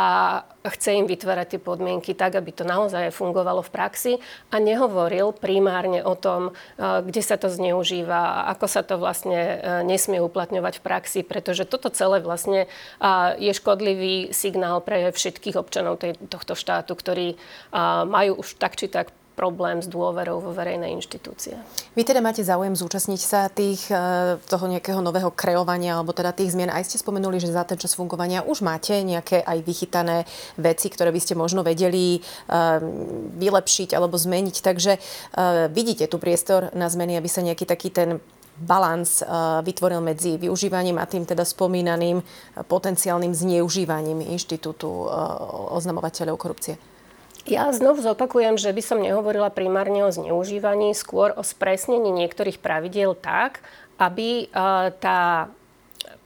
chce 0.68 1.00
im 1.00 1.08
vytvárať 1.08 1.56
tie 1.56 1.62
podmienky 1.64 2.12
tak, 2.12 2.36
aby 2.36 2.52
to 2.52 2.68
naozaj 2.68 3.16
fungovalo 3.16 3.64
v 3.64 3.72
praxi 3.72 4.14
a 4.52 4.60
nehovoril 4.60 5.32
primárne 5.32 6.04
o 6.04 6.20
tom, 6.20 6.52
eh, 6.52 7.00
kde 7.00 7.24
sa 7.24 7.40
to 7.40 7.48
zneužíva 7.48 8.20
a 8.20 8.40
ako 8.52 8.68
sa 8.68 8.84
to 8.84 9.00
vlastne 9.00 9.40
eh, 9.40 9.82
nesmie 9.88 10.20
uplatňovať 10.20 10.84
v 10.84 10.86
praxi, 10.86 11.20
pretože 11.24 11.64
toto 11.64 11.88
celé 11.88 12.20
vlastne 12.20 12.68
eh, 12.68 13.08
je 13.40 13.56
škodlivý 13.56 14.36
signál 14.36 14.84
pre 14.84 15.16
všetkých 15.16 15.56
občanov 15.56 16.04
tohto 16.28 16.54
štátu, 16.54 16.92
ktorí 16.94 17.40
majú 18.06 18.42
už 18.44 18.60
tak 18.60 18.76
či 18.76 18.92
tak 18.92 19.12
problém 19.40 19.80
s 19.80 19.88
dôverou 19.88 20.44
vo 20.44 20.52
verejné 20.52 20.92
inštitúcie. 21.00 21.56
Vy 21.96 22.04
teda 22.04 22.20
máte 22.20 22.44
záujem 22.44 22.76
zúčastniť 22.76 23.22
sa 23.24 23.48
tých, 23.48 23.88
e, 23.88 24.36
toho 24.36 24.66
nejakého 24.68 25.00
nového 25.00 25.32
kreovania, 25.32 25.96
alebo 25.96 26.12
teda 26.12 26.36
tých 26.36 26.52
zmien. 26.52 26.68
Aj 26.68 26.84
ste 26.84 27.00
spomenuli, 27.00 27.40
že 27.40 27.56
za 27.56 27.64
ten 27.64 27.80
čas 27.80 27.96
fungovania 27.96 28.44
už 28.44 28.60
máte 28.60 29.00
nejaké 29.00 29.40
aj 29.40 29.64
vychytané 29.64 30.28
veci, 30.60 30.92
ktoré 30.92 31.16
by 31.16 31.22
ste 31.24 31.40
možno 31.40 31.64
vedeli 31.64 32.20
uh, 32.20 32.82
vylepšiť 33.38 33.96
alebo 33.96 34.20
zmeniť. 34.20 34.56
Takže 34.60 34.92
uh, 34.98 35.72
vidíte 35.72 36.10
tu 36.12 36.20
priestor 36.20 36.74
na 36.76 36.92
zmeny, 36.92 37.16
aby 37.16 37.30
sa 37.32 37.46
nejaký 37.46 37.64
taký 37.64 37.90
ten 37.94 38.10
balans 38.60 39.24
vytvoril 39.64 40.04
medzi 40.04 40.36
využívaním 40.36 41.00
a 41.00 41.08
tým 41.08 41.24
teda 41.24 41.48
spomínaným 41.48 42.20
potenciálnym 42.68 43.32
zneužívaním 43.32 44.20
inštitútu 44.20 45.08
oznamovateľov 45.72 46.36
korupcie. 46.36 46.76
Ja 47.50 47.74
znovu 47.74 48.06
zopakujem, 48.06 48.62
že 48.62 48.70
by 48.70 48.82
som 48.86 49.02
nehovorila 49.02 49.50
primárne 49.50 50.06
o 50.06 50.14
zneužívaní, 50.14 50.94
skôr 50.94 51.34
o 51.34 51.42
spresnení 51.42 52.14
niektorých 52.14 52.62
pravidiel 52.62 53.18
tak, 53.18 53.66
aby 53.98 54.54
tá 55.02 55.50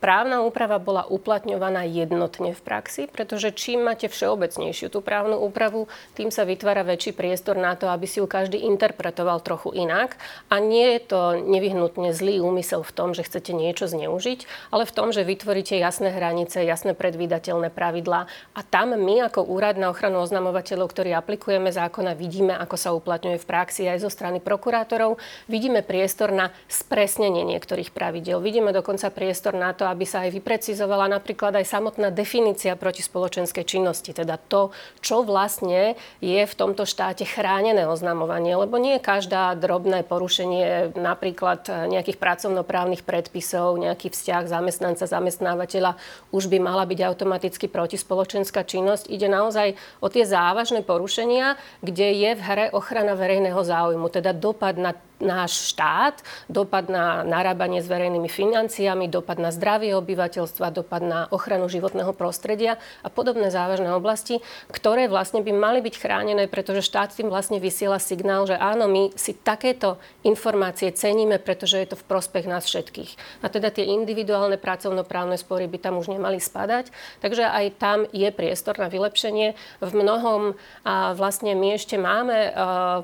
právna 0.04 0.44
úprava 0.44 0.84
bola 0.84 1.08
uplatňovaná 1.08 1.88
jednotne 1.88 2.52
v 2.52 2.60
praxi, 2.60 3.08
pretože 3.08 3.56
čím 3.56 3.88
máte 3.88 4.12
všeobecnejšiu 4.12 4.92
tú 4.92 5.00
právnu 5.00 5.40
úpravu, 5.40 5.88
tým 6.20 6.28
sa 6.28 6.44
vytvára 6.44 6.84
väčší 6.84 7.16
priestor 7.16 7.56
na 7.56 7.80
to, 7.80 7.88
aby 7.88 8.04
si 8.04 8.20
ju 8.20 8.28
každý 8.28 8.68
interpretoval 8.68 9.40
trochu 9.40 9.72
inak. 9.72 10.20
A 10.52 10.60
nie 10.60 11.00
je 11.00 11.08
to 11.08 11.40
nevyhnutne 11.40 12.12
zlý 12.12 12.44
úmysel 12.44 12.84
v 12.84 12.92
tom, 12.92 13.16
že 13.16 13.24
chcete 13.24 13.56
niečo 13.56 13.88
zneužiť, 13.88 14.44
ale 14.76 14.84
v 14.84 14.92
tom, 14.92 15.16
že 15.16 15.24
vytvoríte 15.24 15.80
jasné 15.80 16.12
hranice, 16.12 16.68
jasné 16.68 16.92
predvídateľné 16.92 17.72
pravidlá. 17.72 18.28
A 18.60 18.62
tam 18.68 19.00
my 19.00 19.32
ako 19.32 19.48
úrad 19.48 19.80
na 19.80 19.88
ochranu 19.88 20.20
oznamovateľov, 20.20 20.92
ktorí 20.92 21.16
aplikujeme 21.16 21.72
zákona, 21.72 22.12
vidíme, 22.20 22.52
ako 22.52 22.76
sa 22.76 22.92
uplatňuje 22.92 23.40
v 23.40 23.48
praxi 23.48 23.88
aj 23.88 24.04
zo 24.04 24.12
strany 24.12 24.44
prokurátorov. 24.44 25.16
Vidíme 25.48 25.80
priestor 25.80 26.36
na 26.36 26.52
spresnenie 26.68 27.48
niektorých 27.48 27.96
pravidel. 27.96 28.44
Vidíme 28.44 28.76
dokonca 28.76 29.08
priestor 29.08 29.56
na 29.56 29.72
to, 29.72 29.93
aby 29.94 30.10
sa 30.10 30.26
aj 30.26 30.34
vyprecizovala 30.34 31.06
napríklad 31.06 31.54
aj 31.62 31.70
samotná 31.70 32.10
definícia 32.10 32.74
protispoločenskej 32.74 33.62
činnosti, 33.62 34.10
teda 34.10 34.42
to, 34.42 34.74
čo 35.06 35.22
vlastne 35.22 35.94
je 36.18 36.42
v 36.42 36.54
tomto 36.58 36.90
štáte 36.90 37.22
chránené 37.30 37.86
oznamovanie, 37.86 38.58
lebo 38.58 38.82
nie 38.82 38.98
každá 38.98 39.54
drobné 39.54 40.02
porušenie 40.02 40.98
napríklad 40.98 41.70
nejakých 41.94 42.18
pracovnoprávnych 42.18 43.06
predpisov, 43.06 43.78
nejaký 43.78 44.10
vzťah 44.10 44.50
zamestnanca, 44.50 45.06
zamestnávateľa 45.06 46.02
už 46.34 46.50
by 46.50 46.58
mala 46.58 46.90
byť 46.90 47.00
automaticky 47.06 47.70
protispoločenská 47.70 48.66
činnosť. 48.66 49.14
Ide 49.14 49.30
naozaj 49.30 49.78
o 50.02 50.10
tie 50.10 50.26
závažné 50.26 50.82
porušenia, 50.82 51.62
kde 51.86 52.10
je 52.18 52.32
v 52.34 52.42
hre 52.42 52.66
ochrana 52.74 53.14
verejného 53.14 53.62
záujmu, 53.62 54.10
teda 54.10 54.34
dopad 54.34 54.74
na 54.82 54.98
náš 55.24 55.72
štát, 55.72 56.20
dopad 56.51 56.92
na 56.92 57.24
narábanie 57.24 57.80
s 57.80 57.88
verejnými 57.88 58.27
financiami, 58.27 59.08
dopad 59.08 59.39
na 59.39 59.56
zdravie 59.56 59.96
obyvateľstva, 59.96 60.75
dopad 60.75 61.01
na 61.01 61.32
ochranu 61.32 61.72
životného 61.72 62.12
prostredia 62.12 62.75
a 63.01 63.08
podobné 63.08 63.48
závažné 63.48 63.96
oblasti, 63.96 64.44
ktoré 64.68 65.08
vlastne 65.08 65.39
by 65.39 65.56
mali 65.56 65.80
byť 65.80 65.96
chránené, 65.96 66.51
pretože 66.51 66.84
štát 66.84 67.15
tým 67.15 67.32
vlastne 67.32 67.63
vysiela 67.63 67.98
signál, 67.98 68.44
že 68.44 68.60
áno, 68.60 68.92
my 68.92 69.15
si 69.15 69.32
takéto 69.32 69.96
informácie 70.27 70.92
ceníme, 70.92 71.39
pretože 71.39 71.80
je 71.80 71.88
to 71.89 71.98
v 71.98 72.08
prospech 72.12 72.46
nás 72.46 72.68
všetkých. 72.68 73.42
A 73.42 73.48
teda 73.48 73.72
tie 73.72 73.88
individuálne 73.88 74.60
pracovnoprávne 74.60 75.39
spory 75.39 75.72
by 75.72 75.80
tam 75.80 75.96
už 75.98 76.12
nemali 76.12 76.44
spadať. 76.44 76.92
Takže 77.24 77.48
aj 77.48 77.65
tam 77.80 78.03
je 78.12 78.27
priestor 78.36 78.75
na 78.75 78.92
vylepšenie. 78.92 79.56
V 79.80 79.92
mnohom 79.96 80.60
a 80.84 81.15
vlastne 81.15 81.56
my 81.56 81.77
ešte 81.77 81.96
máme 81.96 82.51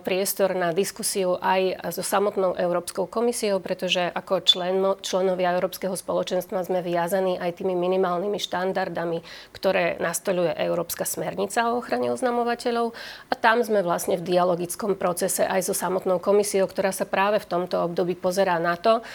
priestor 0.04 0.58
na 0.58 0.76
diskusiu 0.76 1.40
aj 1.40 1.94
so 1.96 2.04
samotnou 2.10 2.58
Európskou 2.58 3.06
komisiou, 3.06 3.62
pretože 3.62 4.10
ako 4.10 4.42
člen, 4.42 4.82
členovia 5.06 5.54
Európskeho 5.54 5.94
spoločenstva 5.94 6.66
sme 6.66 6.82
viazaní 6.82 7.38
aj 7.38 7.62
tými 7.62 7.78
minimálnymi 7.78 8.42
štandardami, 8.42 9.22
ktoré 9.54 10.02
nastoluje 10.02 10.58
Európska 10.58 11.06
smernica 11.06 11.70
o 11.70 11.78
ochrane 11.78 12.10
oznamovateľov. 12.10 12.98
A 13.30 13.34
tam 13.38 13.62
sme 13.62 13.86
vlastne 13.86 14.18
v 14.18 14.26
dialogickom 14.26 14.98
procese 14.98 15.46
aj 15.46 15.70
so 15.70 15.78
samotnou 15.78 16.18
komisiou, 16.18 16.66
ktorá 16.66 16.90
sa 16.90 17.06
práve 17.06 17.38
v 17.38 17.46
tomto 17.46 17.86
období 17.86 18.18
pozerá 18.18 18.58
na 18.58 18.74
to, 18.74 19.06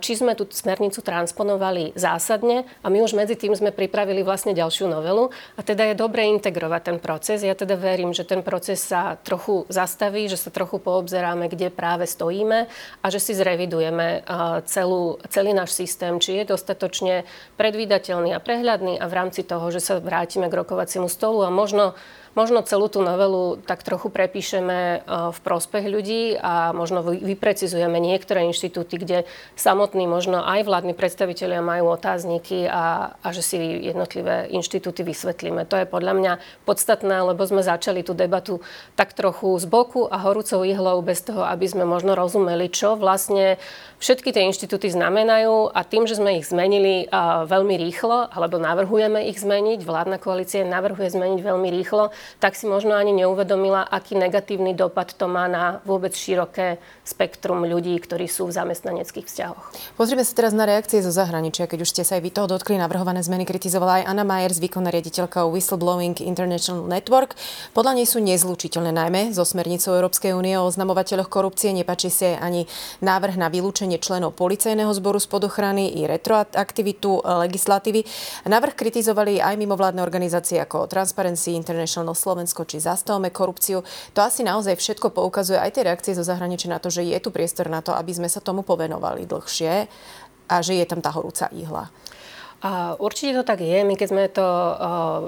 či 0.00 0.16
sme 0.16 0.32
tú 0.32 0.48
smernicu 0.48 1.04
transponovali 1.04 1.92
zásadne 1.92 2.64
a 2.80 2.86
my 2.88 3.04
už 3.04 3.12
medzi 3.12 3.36
tým 3.36 3.52
sme 3.52 3.74
pripravili 3.74 4.24
vlastne 4.24 4.56
ďalšiu 4.56 4.88
novelu 4.88 5.28
a 5.58 5.60
teda 5.60 5.92
je 5.92 5.98
dobre 5.98 6.24
integrovať 6.30 6.80
ten 6.86 6.98
proces. 7.02 7.42
Ja 7.42 7.58
teda 7.58 7.74
verím, 7.74 8.14
že 8.14 8.22
ten 8.22 8.40
proces 8.40 8.80
sa 8.80 9.18
trochu 9.18 9.66
zastaví, 9.66 10.30
že 10.30 10.38
sa 10.38 10.54
trochu 10.54 10.78
poobzeráme, 10.78 11.50
kde 11.50 11.68
práve 11.74 12.06
stojíme 12.12 12.68
a 13.00 13.06
že 13.08 13.16
si 13.16 13.32
zrevidujeme 13.32 14.20
celú, 14.68 15.16
celý 15.32 15.56
náš 15.56 15.72
systém, 15.72 16.20
či 16.20 16.44
je 16.44 16.52
dostatočne 16.52 17.24
predvídateľný 17.56 18.36
a 18.36 18.44
prehľadný 18.44 19.00
a 19.00 19.08
v 19.08 19.16
rámci 19.16 19.40
toho, 19.48 19.72
že 19.72 19.80
sa 19.80 19.96
vrátime 19.96 20.52
k 20.52 20.58
rokovaciemu 20.60 21.08
stolu 21.08 21.48
a 21.48 21.50
možno 21.50 21.96
možno 22.32 22.64
celú 22.64 22.88
tú 22.88 23.04
novelu 23.04 23.60
tak 23.64 23.84
trochu 23.84 24.08
prepíšeme 24.08 25.04
v 25.06 25.38
prospech 25.44 25.84
ľudí 25.88 26.36
a 26.40 26.72
možno 26.72 27.04
vyprecizujeme 27.04 28.00
niektoré 28.00 28.48
inštitúty, 28.48 28.96
kde 28.96 29.18
samotní 29.56 30.08
možno 30.08 30.40
aj 30.40 30.64
vládni 30.64 30.96
predstavitelia 30.96 31.60
majú 31.60 31.92
otázniky 31.92 32.68
a, 32.68 33.16
a 33.20 33.28
že 33.30 33.42
si 33.44 33.56
jednotlivé 33.60 34.48
inštitúty 34.52 35.04
vysvetlíme. 35.04 35.68
To 35.68 35.76
je 35.76 35.86
podľa 35.86 36.12
mňa 36.16 36.32
podstatné, 36.64 37.20
lebo 37.22 37.44
sme 37.44 37.60
začali 37.60 38.00
tú 38.00 38.16
debatu 38.16 38.64
tak 38.96 39.12
trochu 39.12 39.60
z 39.60 39.68
boku 39.68 40.08
a 40.08 40.16
horúcou 40.24 40.64
ihlou 40.64 41.04
bez 41.04 41.20
toho, 41.24 41.44
aby 41.44 41.68
sme 41.68 41.84
možno 41.84 42.16
rozumeli, 42.16 42.72
čo 42.72 42.96
vlastne 42.96 43.60
všetky 44.00 44.34
tie 44.34 44.48
inštitúty 44.48 44.90
znamenajú 44.90 45.70
a 45.70 45.80
tým, 45.86 46.08
že 46.08 46.18
sme 46.18 46.40
ich 46.40 46.48
zmenili 46.48 47.06
uh, 47.06 47.46
veľmi 47.46 47.78
rýchlo, 47.78 48.26
alebo 48.32 48.58
navrhujeme 48.58 49.30
ich 49.30 49.38
zmeniť, 49.38 49.86
vládna 49.86 50.18
koalícia 50.18 50.66
navrhuje 50.66 51.12
zmeniť 51.12 51.40
veľmi 51.44 51.68
rýchlo, 51.70 52.10
tak 52.40 52.58
si 52.58 52.66
možno 52.66 52.94
ani 52.96 53.14
neuvedomila, 53.14 53.86
aký 53.86 54.18
negatívny 54.18 54.74
dopad 54.74 55.14
to 55.14 55.26
má 55.26 55.46
na 55.46 55.80
vôbec 55.86 56.14
široké 56.14 56.78
spektrum 57.02 57.66
ľudí, 57.66 57.98
ktorí 57.98 58.26
sú 58.30 58.50
v 58.50 58.56
zamestnaneckých 58.56 59.26
vzťahoch. 59.26 59.64
Pozrieme 59.98 60.22
sa 60.26 60.32
teraz 60.32 60.52
na 60.54 60.66
reakcie 60.66 61.02
zo 61.02 61.10
zahraničia. 61.10 61.66
Keď 61.66 61.78
už 61.82 61.90
ste 61.90 62.02
sa 62.02 62.18
aj 62.18 62.22
vy 62.22 62.30
toho 62.30 62.46
dotkli, 62.46 62.78
navrhované 62.78 63.22
zmeny 63.22 63.46
kritizovala 63.46 64.02
aj 64.02 64.06
Anna 64.08 64.24
Myers, 64.26 64.62
výkonná 64.62 64.94
riaditeľka 64.94 65.46
Whistleblowing 65.48 66.22
International 66.22 66.86
Network. 66.86 67.34
Podľa 67.74 67.92
nej 67.98 68.06
sú 68.06 68.22
nezlučiteľné 68.22 68.94
najmä 68.94 69.34
zo 69.34 69.42
smernicou 69.42 69.98
Európskej 69.98 70.32
únie 70.36 70.54
o 70.54 70.66
oznamovateľoch 70.68 71.26
korupcie. 71.26 71.74
Nepačí 71.74 72.12
sa 72.12 72.38
ani 72.38 72.70
návrh 73.02 73.34
na 73.40 73.50
vylúčenie 73.50 73.98
členov 73.98 74.38
policajného 74.38 74.92
zboru 74.94 75.18
spod 75.18 75.48
ochrany 75.48 75.90
i 75.90 76.06
retroaktivitu 76.06 77.24
legislatívy. 77.48 78.06
Navrh 78.46 78.78
kritizovali 78.78 79.42
aj 79.42 79.58
mimovládne 79.58 80.04
organizácie 80.04 80.60
ako 80.60 80.86
Transparency 80.86 81.56
International 81.56 82.11
Slovensko 82.14 82.64
či 82.64 82.78
Zastavme 82.78 83.34
korupciu. 83.34 83.84
To 84.16 84.20
asi 84.22 84.46
naozaj 84.46 84.78
všetko 84.78 85.12
poukazuje 85.12 85.58
aj 85.58 85.76
tie 85.76 85.86
reakcie 85.88 86.12
zo 86.16 86.24
zahraničia 86.24 86.72
na 86.72 86.80
to, 86.80 86.88
že 86.88 87.04
je 87.04 87.18
tu 87.18 87.28
priestor 87.34 87.68
na 87.68 87.82
to, 87.82 87.92
aby 87.92 88.12
sme 88.14 88.28
sa 88.30 88.40
tomu 88.40 88.64
povenovali 88.64 89.26
dlhšie 89.26 89.72
a 90.48 90.56
že 90.60 90.76
je 90.76 90.86
tam 90.86 91.00
tá 91.00 91.10
horúca 91.10 91.48
ihla. 91.52 91.88
A 92.62 92.94
určite 92.94 93.34
to 93.34 93.42
tak 93.42 93.58
je. 93.58 93.82
My 93.82 93.98
keď, 93.98 94.08
sme 94.14 94.24
to, 94.30 94.46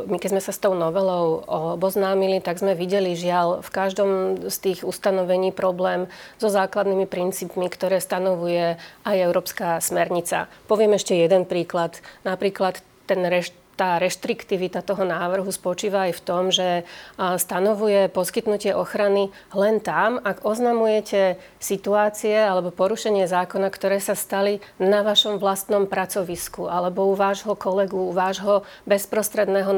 my 0.07 0.23
keď 0.23 0.39
sme 0.39 0.43
sa 0.45 0.55
s 0.55 0.63
tou 0.63 0.71
novelou 0.71 1.43
oboznámili, 1.75 2.39
tak 2.39 2.63
sme 2.63 2.79
videli 2.79 3.19
žiaľ 3.19 3.59
v 3.59 3.71
každom 3.75 4.11
z 4.47 4.57
tých 4.63 4.87
ustanovení 4.87 5.51
problém 5.51 6.07
so 6.39 6.47
základnými 6.47 7.11
princípmi, 7.11 7.67
ktoré 7.67 7.99
stanovuje 7.99 8.79
aj 9.03 9.17
Európska 9.19 9.83
smernica. 9.83 10.47
Poviem 10.71 10.95
ešte 10.95 11.19
jeden 11.19 11.43
príklad. 11.43 11.99
Napríklad 12.23 12.79
ten 13.11 13.27
rešt 13.27 13.59
tá 13.75 13.99
reštriktivita 13.99 14.87
toho 14.87 15.03
návrhu 15.03 15.51
spočíva 15.51 16.07
aj 16.07 16.13
v 16.15 16.25
tom, 16.25 16.45
že 16.55 16.87
stanovuje 17.19 18.07
poskytnutie 18.11 18.71
ochrany 18.71 19.35
len 19.51 19.83
tam, 19.83 20.23
ak 20.23 20.47
oznamujete 20.47 21.37
situácie 21.59 22.39
alebo 22.39 22.71
porušenie 22.71 23.27
zákona, 23.27 23.69
ktoré 23.75 23.99
sa 23.99 24.15
stali 24.15 24.63
na 24.79 25.03
vašom 25.03 25.43
vlastnom 25.43 25.91
pracovisku 25.91 26.71
alebo 26.71 27.11
u 27.11 27.15
vášho 27.19 27.59
kolegu, 27.59 28.11
u 28.11 28.13
vášho 28.15 28.63
bezprostredného 28.87 29.75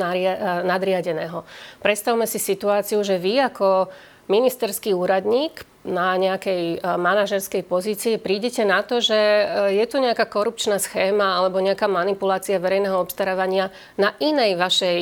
nadriadeného. 0.64 1.48
Predstavme 1.80 2.28
si 2.28 2.36
situáciu, 2.36 3.00
že 3.00 3.16
vy 3.16 3.48
ako 3.48 3.88
ministerský 4.26 4.92
úradník 4.92 5.62
na 5.86 6.18
nejakej 6.18 6.76
e, 6.76 6.78
manažerskej 6.82 7.62
pozícii 7.62 8.18
prídete 8.18 8.66
na 8.66 8.82
to, 8.82 8.98
že 8.98 9.14
e, 9.14 9.44
je 9.78 9.84
tu 9.86 10.02
nejaká 10.02 10.26
korupčná 10.26 10.82
schéma 10.82 11.38
alebo 11.38 11.62
nejaká 11.62 11.86
manipulácia 11.86 12.58
verejného 12.58 12.98
obstarávania 12.98 13.70
na 13.94 14.12
inej 14.18 14.58
vašej, 14.58 14.98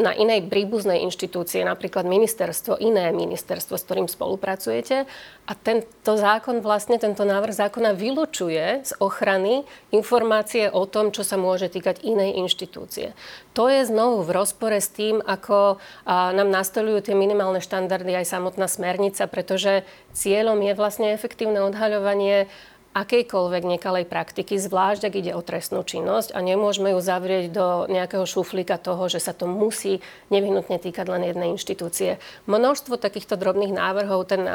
na 0.00 0.16
inej 0.16 0.48
príbuznej 0.48 1.04
inštitúcie, 1.04 1.62
napríklad 1.62 2.08
ministerstvo, 2.08 2.80
iné 2.80 3.12
ministerstvo, 3.12 3.76
s 3.76 3.84
ktorým 3.84 4.08
spolupracujete 4.08 5.04
a 5.44 5.52
tento 5.52 6.16
zákon, 6.16 6.64
vlastne 6.64 6.96
tento 6.96 7.20
návrh 7.28 7.52
zákona 7.52 7.92
vylučuje 7.92 8.80
z 8.80 8.92
ochrany 8.96 9.68
informácie 9.92 10.72
o 10.72 10.88
tom, 10.88 11.12
čo 11.12 11.20
sa 11.20 11.36
môže 11.36 11.68
týkať 11.68 12.00
inej 12.00 12.40
inštitúcie. 12.40 13.12
To 13.52 13.68
je 13.68 13.84
znovu 13.84 14.24
v 14.24 14.34
rozpore 14.40 14.80
s 14.80 14.88
tým, 14.88 15.20
ako 15.20 15.76
nám 16.08 16.48
nastolujú 16.48 17.04
tie 17.04 17.14
minimálne 17.14 17.60
štandardy 17.60 18.24
aj 18.24 18.26
samotná 18.32 18.66
smernica, 18.72 19.28
pretože 19.28 19.84
cieľom 20.14 20.62
je 20.62 20.72
vlastne 20.78 21.10
efektívne 21.10 21.60
odhaľovanie 21.60 22.46
akejkoľvek 22.94 23.62
nekalej 23.66 24.06
praktiky, 24.06 24.54
zvlášť 24.54 25.10
ak 25.10 25.14
ide 25.18 25.32
o 25.34 25.42
trestnú 25.42 25.82
činnosť 25.82 26.30
a 26.30 26.38
nemôžeme 26.38 26.94
ju 26.94 27.02
zavrieť 27.02 27.50
do 27.50 27.66
nejakého 27.90 28.22
šuflíka 28.22 28.78
toho, 28.78 29.10
že 29.10 29.18
sa 29.18 29.34
to 29.34 29.50
musí 29.50 29.98
nevyhnutne 30.30 30.78
týkať 30.78 31.10
len 31.10 31.26
jednej 31.26 31.50
inštitúcie. 31.58 32.22
Množstvo 32.46 32.94
takýchto 32.94 33.34
drobných 33.34 33.74
návrhov 33.74 34.30
ten, 34.30 34.46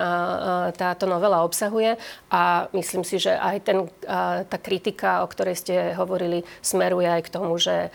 táto 0.72 1.04
novela 1.04 1.44
obsahuje 1.44 2.00
a 2.32 2.72
myslím 2.72 3.04
si, 3.04 3.20
že 3.20 3.36
aj 3.36 3.58
ten, 3.68 3.92
tá 4.48 4.58
kritika, 4.58 5.20
o 5.22 5.28
ktorej 5.28 5.60
ste 5.60 5.76
hovorili, 6.00 6.48
smeruje 6.64 7.12
aj 7.12 7.22
k 7.28 7.34
tomu, 7.36 7.60
že, 7.60 7.92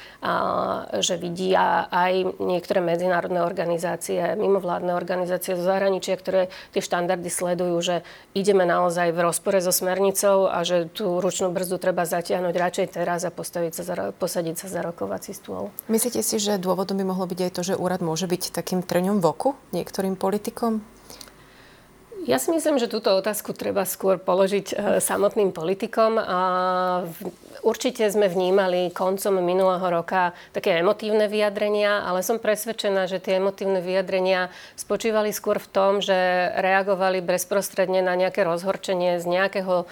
že 1.00 1.16
vidia 1.16 1.88
aj 1.88 2.36
niektoré 2.36 2.84
medzinárodné 2.84 3.40
organizácie, 3.40 4.36
mimovládne 4.36 4.92
organizácie 4.92 5.56
zo 5.56 5.64
zahraničia, 5.64 6.20
ktoré 6.20 6.52
tie 6.76 6.84
štandardy 6.84 7.32
sledujú, 7.32 7.80
že 7.80 7.96
ideme 8.36 8.68
naozaj 8.68 9.08
v 9.08 9.24
rozpore 9.24 9.56
so 9.64 9.72
smernicou 9.72 10.33
vecou 10.34 10.50
a 10.50 10.58
že 10.66 10.90
tú 10.90 11.22
ručnú 11.22 11.54
brzdu 11.54 11.78
treba 11.78 12.02
zatiahnuť 12.04 12.54
radšej 12.54 12.86
teraz 12.98 13.22
a 13.24 13.30
postaviť 13.30 13.72
sa 13.74 13.82
za, 13.82 13.94
posadiť 14.14 14.56
sa 14.58 14.66
za 14.68 14.80
rokovací 14.82 15.32
stôl. 15.34 15.70
Myslíte 15.86 16.22
si, 16.22 16.36
že 16.42 16.58
dôvodom 16.58 16.98
by 16.98 17.04
mohlo 17.06 17.26
byť 17.26 17.40
aj 17.46 17.50
to, 17.54 17.62
že 17.62 17.74
úrad 17.78 18.02
môže 18.02 18.26
byť 18.26 18.50
takým 18.50 18.82
trňom 18.82 19.22
v 19.22 19.26
oku 19.26 19.50
niektorým 19.70 20.18
politikom? 20.18 20.82
Ja 22.24 22.40
si 22.40 22.56
myslím, 22.56 22.80
že 22.80 22.88
túto 22.88 23.12
otázku 23.12 23.52
treba 23.52 23.84
skôr 23.84 24.16
položiť 24.16 24.66
e, 24.72 24.74
samotným 24.96 25.52
politikom. 25.52 26.16
A 26.16 26.40
určite 27.64 28.04
sme 28.12 28.28
vnímali 28.28 28.92
koncom 28.92 29.40
minulého 29.40 29.82
roka 29.88 30.36
také 30.52 30.84
emotívne 30.84 31.26
vyjadrenia, 31.26 32.04
ale 32.04 32.20
som 32.20 32.36
presvedčená, 32.36 33.08
že 33.08 33.18
tie 33.18 33.40
emotívne 33.40 33.80
vyjadrenia 33.80 34.52
spočívali 34.76 35.32
skôr 35.32 35.56
v 35.56 35.68
tom, 35.72 35.92
že 36.04 36.14
reagovali 36.60 37.24
bezprostredne 37.24 38.04
na 38.04 38.12
nejaké 38.14 38.44
rozhorčenie 38.44 39.16
z 39.18 39.26
nejakého, 39.26 39.88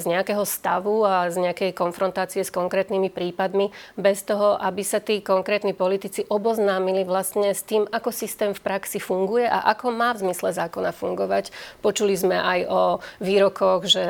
z 0.00 0.04
nejakého 0.08 0.42
stavu 0.48 1.04
a 1.04 1.28
z 1.28 1.36
nejakej 1.44 1.76
konfrontácie 1.76 2.40
s 2.40 2.48
konkrétnymi 2.48 3.12
prípadmi, 3.12 3.68
bez 4.00 4.24
toho, 4.24 4.56
aby 4.56 4.80
sa 4.80 4.98
tí 4.98 5.20
konkrétni 5.20 5.76
politici 5.76 6.24
oboznámili 6.26 7.04
vlastne 7.04 7.52
s 7.52 7.60
tým, 7.62 7.84
ako 7.92 8.08
systém 8.08 8.56
v 8.56 8.64
praxi 8.64 8.96
funguje 8.96 9.44
a 9.44 9.68
ako 9.76 9.92
má 9.92 10.16
v 10.16 10.24
zmysle 10.24 10.56
zákona 10.56 10.96
fungovať. 10.96 11.52
Počuli 11.84 12.16
sme 12.16 12.40
aj 12.40 12.60
o 12.72 12.82
výrokoch, 13.20 13.84
že 13.84 14.04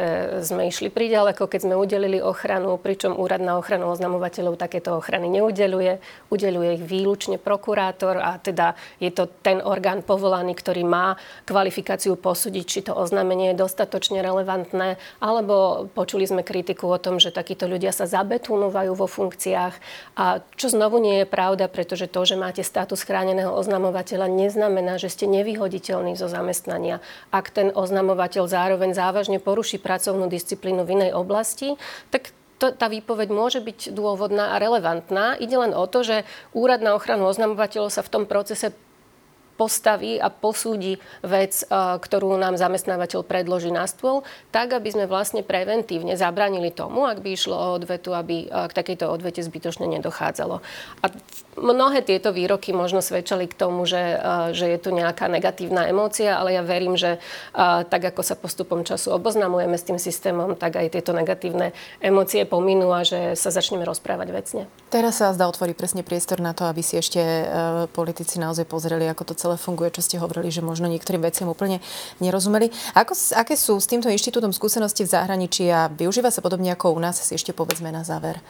sme 0.47 0.71
išli 0.71 0.87
priďaleko, 0.87 1.51
keď 1.51 1.61
sme 1.67 1.75
udelili 1.75 2.23
ochranu, 2.23 2.79
pričom 2.93 3.17
úrad 3.17 3.41
na 3.41 3.57
ochranu 3.57 3.89
oznamovateľov 3.89 4.61
takéto 4.61 4.93
ochrany 5.01 5.33
neudeluje. 5.33 5.97
Udeluje 6.29 6.77
ich 6.77 6.85
výlučne 6.85 7.41
prokurátor 7.41 8.21
a 8.21 8.37
teda 8.37 8.77
je 9.01 9.09
to 9.09 9.33
ten 9.41 9.65
orgán 9.65 10.05
povolaný, 10.05 10.53
ktorý 10.53 10.85
má 10.85 11.17
kvalifikáciu 11.49 12.21
posúdiť, 12.21 12.65
či 12.69 12.85
to 12.85 12.93
oznámenie 12.93 13.57
je 13.57 13.65
dostatočne 13.65 14.21
relevantné, 14.21 15.01
alebo 15.25 15.89
počuli 15.97 16.29
sme 16.29 16.45
kritiku 16.45 16.93
o 16.93 17.01
tom, 17.01 17.17
že 17.17 17.33
takíto 17.33 17.65
ľudia 17.65 17.97
sa 17.97 18.05
zabetúnovajú 18.05 18.93
vo 18.93 19.09
funkciách. 19.09 19.75
A 20.21 20.45
čo 20.61 20.69
znovu 20.69 21.01
nie 21.01 21.25
je 21.25 21.33
pravda, 21.33 21.73
pretože 21.73 22.13
to, 22.13 22.29
že 22.29 22.37
máte 22.37 22.61
status 22.61 23.09
chráneného 23.09 23.57
oznamovateľa, 23.57 24.29
neznamená, 24.29 25.01
že 25.01 25.09
ste 25.09 25.25
nevyhoditeľní 25.33 26.13
zo 26.13 26.29
zamestnania. 26.29 27.01
Ak 27.33 27.49
ten 27.49 27.73
oznamovateľ 27.73 28.45
zároveň 28.53 28.93
závažne 28.93 29.41
poruší 29.41 29.81
pracovnú 29.81 30.29
disciplínu 30.29 30.85
v 30.85 31.01
inej 31.01 31.17
oblasti, 31.17 31.81
tak 32.13 32.37
to, 32.63 32.71
tá 32.71 32.87
výpoveď 32.87 33.35
môže 33.35 33.59
byť 33.59 33.91
dôvodná 33.91 34.55
a 34.55 34.63
relevantná. 34.63 35.35
Ide 35.35 35.59
len 35.59 35.75
o 35.75 35.83
to, 35.91 36.07
že 36.07 36.23
Úrad 36.55 36.79
na 36.79 36.95
ochranu 36.95 37.27
oznamovateľov 37.27 37.91
sa 37.91 38.07
v 38.07 38.13
tom 38.15 38.25
procese 38.31 38.71
postaví 39.53 40.17
a 40.17 40.33
posúdi 40.33 40.97
vec, 41.21 41.67
ktorú 41.69 42.41
nám 42.41 42.57
zamestnávateľ 42.57 43.21
predloží 43.23 43.69
na 43.69 43.85
stôl, 43.85 44.25
tak, 44.49 44.73
aby 44.73 44.89
sme 44.89 45.05
vlastne 45.05 45.45
preventívne 45.45 46.17
zabranili 46.17 46.73
tomu, 46.73 47.05
ak 47.05 47.21
by 47.21 47.37
išlo 47.37 47.55
o 47.55 47.73
odvetu, 47.77 48.17
aby 48.17 48.49
k 48.49 48.73
takejto 48.73 49.13
odvete 49.13 49.45
zbytočne 49.45 49.87
nedochádzalo. 49.87 50.57
A 51.05 51.07
mnohé 51.57 52.01
tieto 52.01 52.33
výroky 52.33 52.73
možno 52.73 53.05
svedčali 53.05 53.45
k 53.49 53.55
tomu, 53.55 53.85
že, 53.85 54.17
že 54.57 54.73
je 54.73 54.79
tu 54.81 54.91
nejaká 54.95 55.29
negatívna 55.29 55.89
emócia, 55.89 56.37
ale 56.37 56.57
ja 56.57 56.63
verím, 56.65 56.97
že 56.97 57.21
tak, 57.89 58.03
ako 58.13 58.21
sa 58.25 58.35
postupom 58.39 58.83
času 58.83 59.13
oboznamujeme 59.13 59.77
s 59.77 59.85
tým 59.85 59.99
systémom, 60.01 60.57
tak 60.57 60.81
aj 60.81 60.97
tieto 60.97 61.13
negatívne 61.13 61.77
emócie 62.01 62.49
pominú 62.49 62.91
a 62.93 63.05
že 63.05 63.37
sa 63.37 63.53
začneme 63.53 63.85
rozprávať 63.85 64.29
vecne. 64.33 64.63
Teraz 64.89 65.21
sa 65.21 65.33
zdá 65.37 65.49
otvorí 65.49 65.77
presne 65.77 66.01
priestor 66.05 66.41
na 66.41 66.57
to, 66.57 66.65
aby 66.69 66.81
si 66.81 66.97
ešte 66.97 67.21
e, 67.21 67.45
politici 67.93 68.41
naozaj 68.41 68.69
pozreli, 68.69 69.09
ako 69.09 69.33
to 69.33 69.35
celé 69.37 69.57
funguje, 69.57 69.93
čo 69.93 70.05
ste 70.05 70.21
hovorili, 70.21 70.53
že 70.53 70.65
možno 70.65 70.89
niektorým 70.89 71.21
veciam 71.21 71.49
úplne 71.49 71.81
nerozumeli. 72.21 72.73
Ako, 72.97 73.13
aké 73.37 73.57
sú 73.57 73.77
s 73.81 73.89
týmto 73.89 74.09
inštitútom 74.09 74.53
skúsenosti 74.53 75.05
v 75.05 75.13
zahraničí 75.13 75.65
a 75.69 75.89
využíva 75.89 76.33
sa 76.33 76.45
podobne 76.45 76.73
ako 76.73 76.97
u 76.97 77.01
nás, 77.01 77.21
si 77.21 77.33
ešte 77.37 77.57
povedzme 77.57 77.93
na 77.93 78.05
záver. 78.05 78.41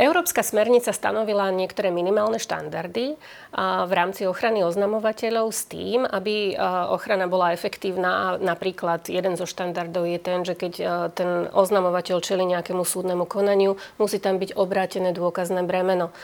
Európska 0.00 0.40
smernica 0.40 0.96
stanovila 0.96 1.52
niektoré 1.52 1.92
minimálne 1.92 2.40
štandardy 2.40 3.20
v 3.60 3.92
rámci 3.92 4.24
ochrany 4.24 4.64
oznamovateľov 4.64 5.52
s 5.52 5.68
tým, 5.68 6.08
aby 6.08 6.56
ochrana 6.88 7.28
bola 7.28 7.52
efektívna. 7.52 8.40
Napríklad 8.40 9.12
jeden 9.12 9.36
zo 9.36 9.44
štandardov 9.44 10.08
je 10.08 10.18
ten, 10.22 10.40
že 10.40 10.56
keď 10.56 10.72
ten 11.12 11.52
oznamovateľ 11.52 12.16
čeli 12.24 12.48
nejakému 12.48 12.80
súdnemu 12.80 13.28
konaniu, 13.28 13.76
musí 14.00 14.16
tam 14.22 14.40
byť 14.40 14.56
obrátené 14.56 15.12
dôkazné 15.12 15.68
bremeno, 15.68 16.16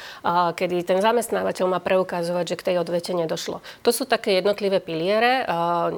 kedy 0.57 0.89
ten 0.89 1.05
zamestnávateľ 1.05 1.67
má 1.69 1.85
preukazovať, 1.85 2.45
že 2.49 2.59
k 2.59 2.67
tej 2.73 2.77
odvete 2.81 3.13
nedošlo. 3.13 3.61
To 3.85 3.91
sú 3.93 4.09
také 4.09 4.41
jednotlivé 4.41 4.81
piliere. 4.81 5.45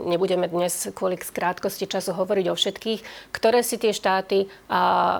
Nebudeme 0.03 0.51
dnes 0.51 0.91
kvôli 0.99 1.15
krátkosti 1.15 1.87
času 1.87 2.11
hovoriť 2.17 2.47
o 2.51 2.59
všetkých, 2.59 3.31
ktoré 3.31 3.63
si 3.63 3.79
tie 3.79 3.95
štáty 3.95 4.51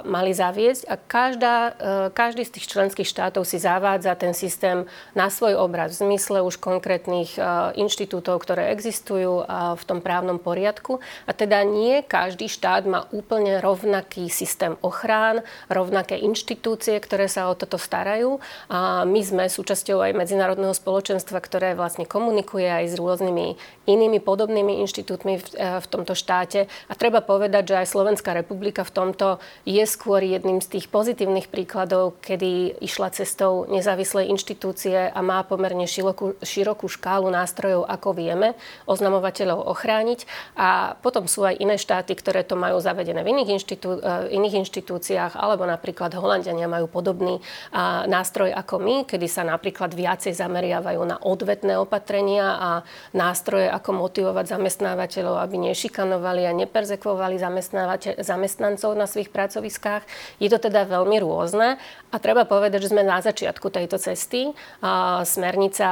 mali 0.03 0.35
zaviesť 0.35 0.91
a 0.91 0.99
každá 0.99 1.68
E, 1.69 2.11
každý 2.11 2.45
z 2.45 2.59
tých 2.59 2.67
členských 2.73 3.09
štátov 3.09 3.45
si 3.45 3.61
zavádza 3.61 4.17
ten 4.17 4.33
systém 4.33 4.89
na 5.13 5.29
svoj 5.29 5.61
obraz 5.61 5.97
v 5.97 6.09
zmysle 6.09 6.41
už 6.41 6.57
konkrétnych 6.57 7.37
e, 7.37 7.41
inštitútov, 7.77 8.41
ktoré 8.41 8.73
existujú 8.73 9.43
e, 9.43 9.45
v 9.77 9.83
tom 9.85 10.01
právnom 10.01 10.41
poriadku. 10.41 11.03
A 11.29 11.37
teda 11.37 11.61
nie 11.63 12.01
každý 12.05 12.49
štát 12.49 12.89
má 12.89 13.05
úplne 13.13 13.61
rovnaký 13.61 14.33
systém 14.33 14.75
ochrán, 14.81 15.45
rovnaké 15.69 16.17
inštitúcie, 16.17 16.97
ktoré 16.99 17.29
sa 17.29 17.51
o 17.51 17.59
toto 17.59 17.77
starajú. 17.77 18.41
A 18.73 19.05
my 19.05 19.21
sme 19.21 19.45
súčasťou 19.47 20.01
aj 20.01 20.17
medzinárodného 20.17 20.73
spoločenstva, 20.73 21.39
ktoré 21.45 21.77
vlastne 21.77 22.09
komunikuje 22.09 22.67
aj 22.67 22.85
s 22.91 22.95
rôznymi 22.97 23.47
inými 23.89 24.21
podobnými 24.21 24.85
inštitútmi 24.85 25.41
v, 25.41 25.47
v 25.57 25.87
tomto 25.89 26.13
štáte. 26.13 26.69
A 26.89 26.93
treba 26.93 27.25
povedať, 27.25 27.73
že 27.73 27.79
aj 27.81 27.93
Slovenská 27.93 28.37
republika 28.37 28.85
v 28.85 28.95
tomto 28.95 29.29
je 29.65 29.81
skôr 29.89 30.21
jedným 30.21 30.61
z 30.61 30.79
tých 30.79 30.87
pozitívnych 30.93 31.49
príkladov, 31.59 32.23
kedy 32.23 32.79
išla 32.79 33.11
cestou 33.11 33.67
nezávislej 33.67 34.31
inštitúcie 34.31 35.11
a 35.11 35.19
má 35.27 35.43
pomerne 35.43 35.91
širokú, 35.91 36.39
širokú 36.39 36.87
škálu 36.87 37.27
nástrojov, 37.35 37.83
ako 37.83 38.15
vieme 38.15 38.55
oznamovateľov 38.87 39.67
ochrániť. 39.75 40.23
A 40.55 40.95
potom 41.03 41.27
sú 41.27 41.43
aj 41.43 41.59
iné 41.59 41.75
štáty, 41.75 42.15
ktoré 42.15 42.47
to 42.47 42.55
majú 42.55 42.79
zavedené 42.79 43.27
v 43.27 43.35
iných, 43.35 43.59
inštitú, 43.59 43.99
e, 43.99 44.39
iných 44.39 44.63
inštitúciách, 44.63 45.35
alebo 45.35 45.67
napríklad 45.67 46.15
Holandiania 46.15 46.71
majú 46.71 46.87
podobný 46.87 47.43
nástroj 48.07 48.55
ako 48.55 48.79
my, 48.79 48.97
kedy 49.09 49.27
sa 49.27 49.43
napríklad 49.43 49.91
viacej 49.91 50.39
zameriavajú 50.39 51.01
na 51.03 51.17
odvetné 51.19 51.75
opatrenia 51.75 52.55
a 52.55 52.71
nástroje, 53.11 53.67
ako 53.67 53.99
motivovať 53.99 54.55
zamestnávateľov, 54.55 55.43
aby 55.43 55.73
nešikanovali 55.73 56.47
a 56.47 56.55
neperzekvovali 56.55 57.41
zamestnancov 58.23 58.95
na 58.95 59.11
svojich 59.11 59.33
pracoviskách. 59.33 60.07
Je 60.39 60.47
to 60.53 60.61
teda 60.61 60.85
veľmi 60.87 61.17
rôzne 61.19 61.48
rôzne. 61.49 61.81
A 62.13 62.17
treba 62.21 62.45
povedať, 62.45 62.85
že 62.85 62.93
sme 62.93 63.05
na 63.05 63.21
začiatku 63.21 63.69
tejto 63.73 63.97
cesty. 64.01 64.53
Smernica, 65.25 65.89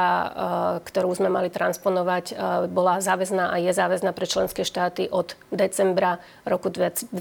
ktorú 0.80 1.12
sme 1.12 1.28
mali 1.28 1.52
transponovať, 1.52 2.36
bola 2.72 3.00
záväzná 3.00 3.52
a 3.52 3.56
je 3.60 3.72
záväzná 3.72 4.16
pre 4.16 4.24
členské 4.24 4.64
štáty 4.64 5.12
od 5.12 5.36
decembra 5.52 6.20
roku 6.48 6.68
2021. 6.72 7.12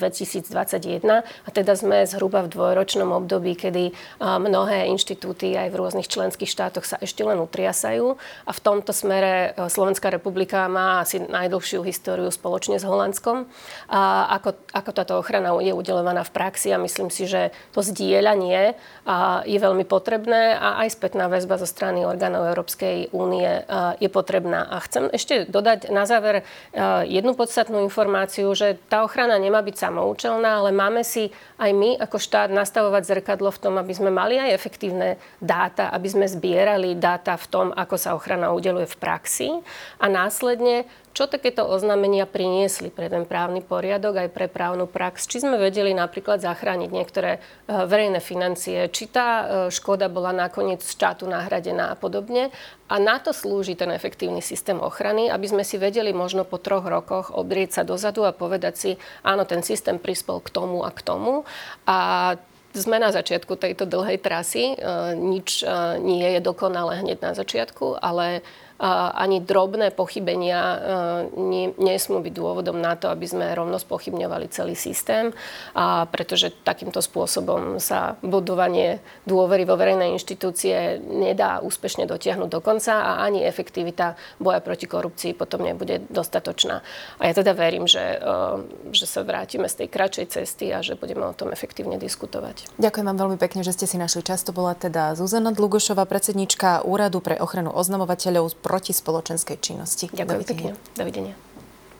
A 1.23 1.49
teda 1.51 1.75
sme 1.75 2.07
zhruba 2.07 2.47
v 2.47 2.55
dvojročnom 2.55 3.11
období, 3.11 3.55
kedy 3.59 3.91
mnohé 4.19 4.87
inštitúty 4.91 5.59
aj 5.59 5.71
v 5.71 5.79
rôznych 5.79 6.07
členských 6.07 6.47
štátoch 6.47 6.87
sa 6.87 6.95
ešte 6.99 7.23
len 7.23 7.39
utriasajú. 7.39 8.15
A 8.47 8.51
v 8.51 8.63
tomto 8.63 8.95
smere 8.95 9.59
Slovenská 9.59 10.07
republika 10.07 10.71
má 10.71 11.03
asi 11.03 11.19
najdlhšiu 11.19 11.83
históriu 11.83 12.31
spoločne 12.31 12.79
s 12.79 12.87
Holandskom. 12.87 13.43
A 13.91 14.31
ako, 14.39 14.55
ako 14.71 14.91
táto 14.95 15.13
ochrana 15.19 15.51
je 15.59 15.75
udelovaná 15.75 16.23
v 16.23 16.31
praxi 16.31 16.71
a 16.71 16.79
myslím 16.79 17.11
si, 17.11 17.27
že 17.27 17.51
to 17.75 17.83
zdieľa 17.83 18.24
zdieľanie 18.25 18.73
je 19.45 19.59
veľmi 19.61 19.85
potrebné 19.85 20.57
a 20.57 20.81
aj 20.81 20.97
spätná 20.97 21.29
väzba 21.29 21.61
zo 21.61 21.69
strany 21.69 22.01
orgánov 22.01 22.49
Európskej 22.49 23.13
únie 23.13 23.61
je 24.01 24.09
potrebná. 24.09 24.65
A 24.65 24.81
chcem 24.81 25.13
ešte 25.13 25.45
dodať 25.45 25.93
na 25.93 26.09
záver 26.09 26.41
jednu 27.05 27.37
podstatnú 27.37 27.85
informáciu, 27.85 28.49
že 28.57 28.81
tá 28.89 29.05
ochrana 29.05 29.37
nemá 29.37 29.61
byť 29.61 29.77
samoučelná, 29.77 30.65
ale 30.65 30.73
máme 30.73 31.05
si 31.05 31.29
aj 31.61 31.69
my 31.69 32.01
ako 32.01 32.17
štát 32.17 32.49
nastavovať 32.49 33.05
zrkadlo 33.05 33.53
v 33.53 33.61
tom, 33.61 33.77
aby 33.77 33.93
sme 33.93 34.09
mali 34.09 34.41
aj 34.41 34.57
efektívne 34.57 35.21
dáta, 35.37 35.93
aby 35.93 36.07
sme 36.09 36.25
zbierali 36.25 36.97
dáta 36.97 37.37
v 37.37 37.45
tom, 37.45 37.67
ako 37.77 37.95
sa 38.01 38.17
ochrana 38.17 38.49
udeluje 38.49 38.89
v 38.89 38.97
praxi 38.97 39.53
a 40.01 40.09
následne 40.09 40.89
čo 41.15 41.31
takéto 41.31 41.63
oznámenia 41.63 42.27
priniesli 42.27 42.91
pre 42.91 43.07
ten 43.07 43.23
právny 43.23 43.63
poriadok 43.63 44.27
aj 44.27 44.29
pre 44.35 44.51
právnu 44.51 44.83
prax. 44.83 45.31
Či 45.31 45.47
sme 45.47 45.55
vedeli 45.55 45.95
napríklad 45.95 46.43
zachrániť 46.43 46.91
niektoré 46.91 47.39
e, 47.39 47.71
verejné 47.71 48.19
financie, 48.19 48.91
či 48.91 49.07
tá 49.07 49.29
e, 49.31 49.43
škoda 49.71 50.11
bola 50.11 50.35
nakoniec 50.35 50.83
štátu 50.83 51.23
nahradená 51.23 51.87
a 51.87 51.95
podobne. 51.95 52.51
A 52.91 52.99
na 52.99 53.23
to 53.23 53.31
slúži 53.31 53.79
ten 53.79 53.95
efektívny 53.95 54.43
systém 54.43 54.75
ochrany, 54.75 55.31
aby 55.31 55.47
sme 55.47 55.63
si 55.63 55.79
vedeli 55.79 56.11
možno 56.11 56.43
po 56.43 56.59
troch 56.59 56.83
rokoch 56.83 57.31
obrieť 57.31 57.79
sa 57.79 57.83
dozadu 57.87 58.27
a 58.27 58.35
povedať 58.35 58.75
si, 58.75 58.91
áno, 59.23 59.47
ten 59.47 59.63
systém 59.63 59.95
prispel 59.95 60.43
k 60.43 60.51
tomu 60.51 60.83
a 60.83 60.91
k 60.91 60.99
tomu. 60.99 61.47
A 61.87 61.97
sme 62.75 62.99
na 62.99 63.15
začiatku 63.15 63.55
tejto 63.55 63.87
dlhej 63.87 64.19
trasy. 64.19 64.75
E, 64.75 65.15
nič 65.15 65.63
nie 66.03 66.27
je 66.27 66.43
dokonalé 66.43 66.99
hneď 66.99 67.23
na 67.23 67.31
začiatku, 67.31 68.03
ale 68.03 68.43
ani 68.79 69.39
drobné 69.39 69.95
pochybenia 69.95 70.59
e, 70.59 70.77
nie, 71.39 71.65
nesmú 71.79 72.19
byť 72.19 72.33
dôvodom 72.35 72.75
na 72.75 72.99
to, 72.99 73.07
aby 73.07 73.23
sme 73.23 73.55
rovno 73.55 73.79
spochybňovali 73.79 74.51
celý 74.51 74.75
systém, 74.75 75.31
a 75.71 76.03
pretože 76.11 76.51
takýmto 76.51 76.99
spôsobom 76.99 77.79
sa 77.79 78.19
budovanie 78.19 78.99
dôvery 79.23 79.63
vo 79.63 79.79
verejné 79.79 80.11
inštitúcie 80.19 80.99
nedá 80.99 81.63
úspešne 81.63 82.03
dotiahnuť 82.03 82.49
do 82.51 82.59
konca 82.59 82.99
a 82.99 83.11
ani 83.23 83.47
efektivita 83.47 84.19
boja 84.43 84.59
proti 84.59 84.91
korupcii 84.91 85.31
potom 85.31 85.63
nebude 85.63 86.03
dostatočná. 86.11 86.83
A 87.19 87.31
ja 87.31 87.33
teda 87.33 87.55
verím, 87.55 87.87
že, 87.87 88.19
e, 88.19 88.91
že 88.91 89.07
sa 89.07 89.23
vrátime 89.23 89.71
z 89.71 89.85
tej 89.85 89.87
kratšej 89.87 90.25
cesty 90.35 90.75
a 90.75 90.83
že 90.83 90.99
budeme 90.99 91.23
o 91.23 91.31
tom 91.31 91.55
efektívne 91.55 91.95
diskutovať. 91.95 92.75
Ďakujem 92.75 93.05
vám 93.07 93.19
veľmi 93.23 93.37
pekne, 93.39 93.63
že 93.63 93.71
ste 93.71 93.87
si 93.87 93.95
našli 93.95 94.19
čas. 94.19 94.43
To 94.43 94.51
bola 94.51 94.75
teda 94.75 95.15
Zuzana 95.15 95.55
Dlugošová, 95.55 96.03
predsednička 96.03 96.83
Úradu 96.83 97.23
pre 97.23 97.39
ochranu 97.39 97.71
oznamovateľov 97.71 98.64
proti 98.65 98.97
spoločenskej 98.97 99.61
činnosti. 99.61 100.09
Ďakujem 100.09 100.41
Dovidenia. 100.41 100.73
pekne. 100.73 100.97
Dovidenia. 100.97 101.33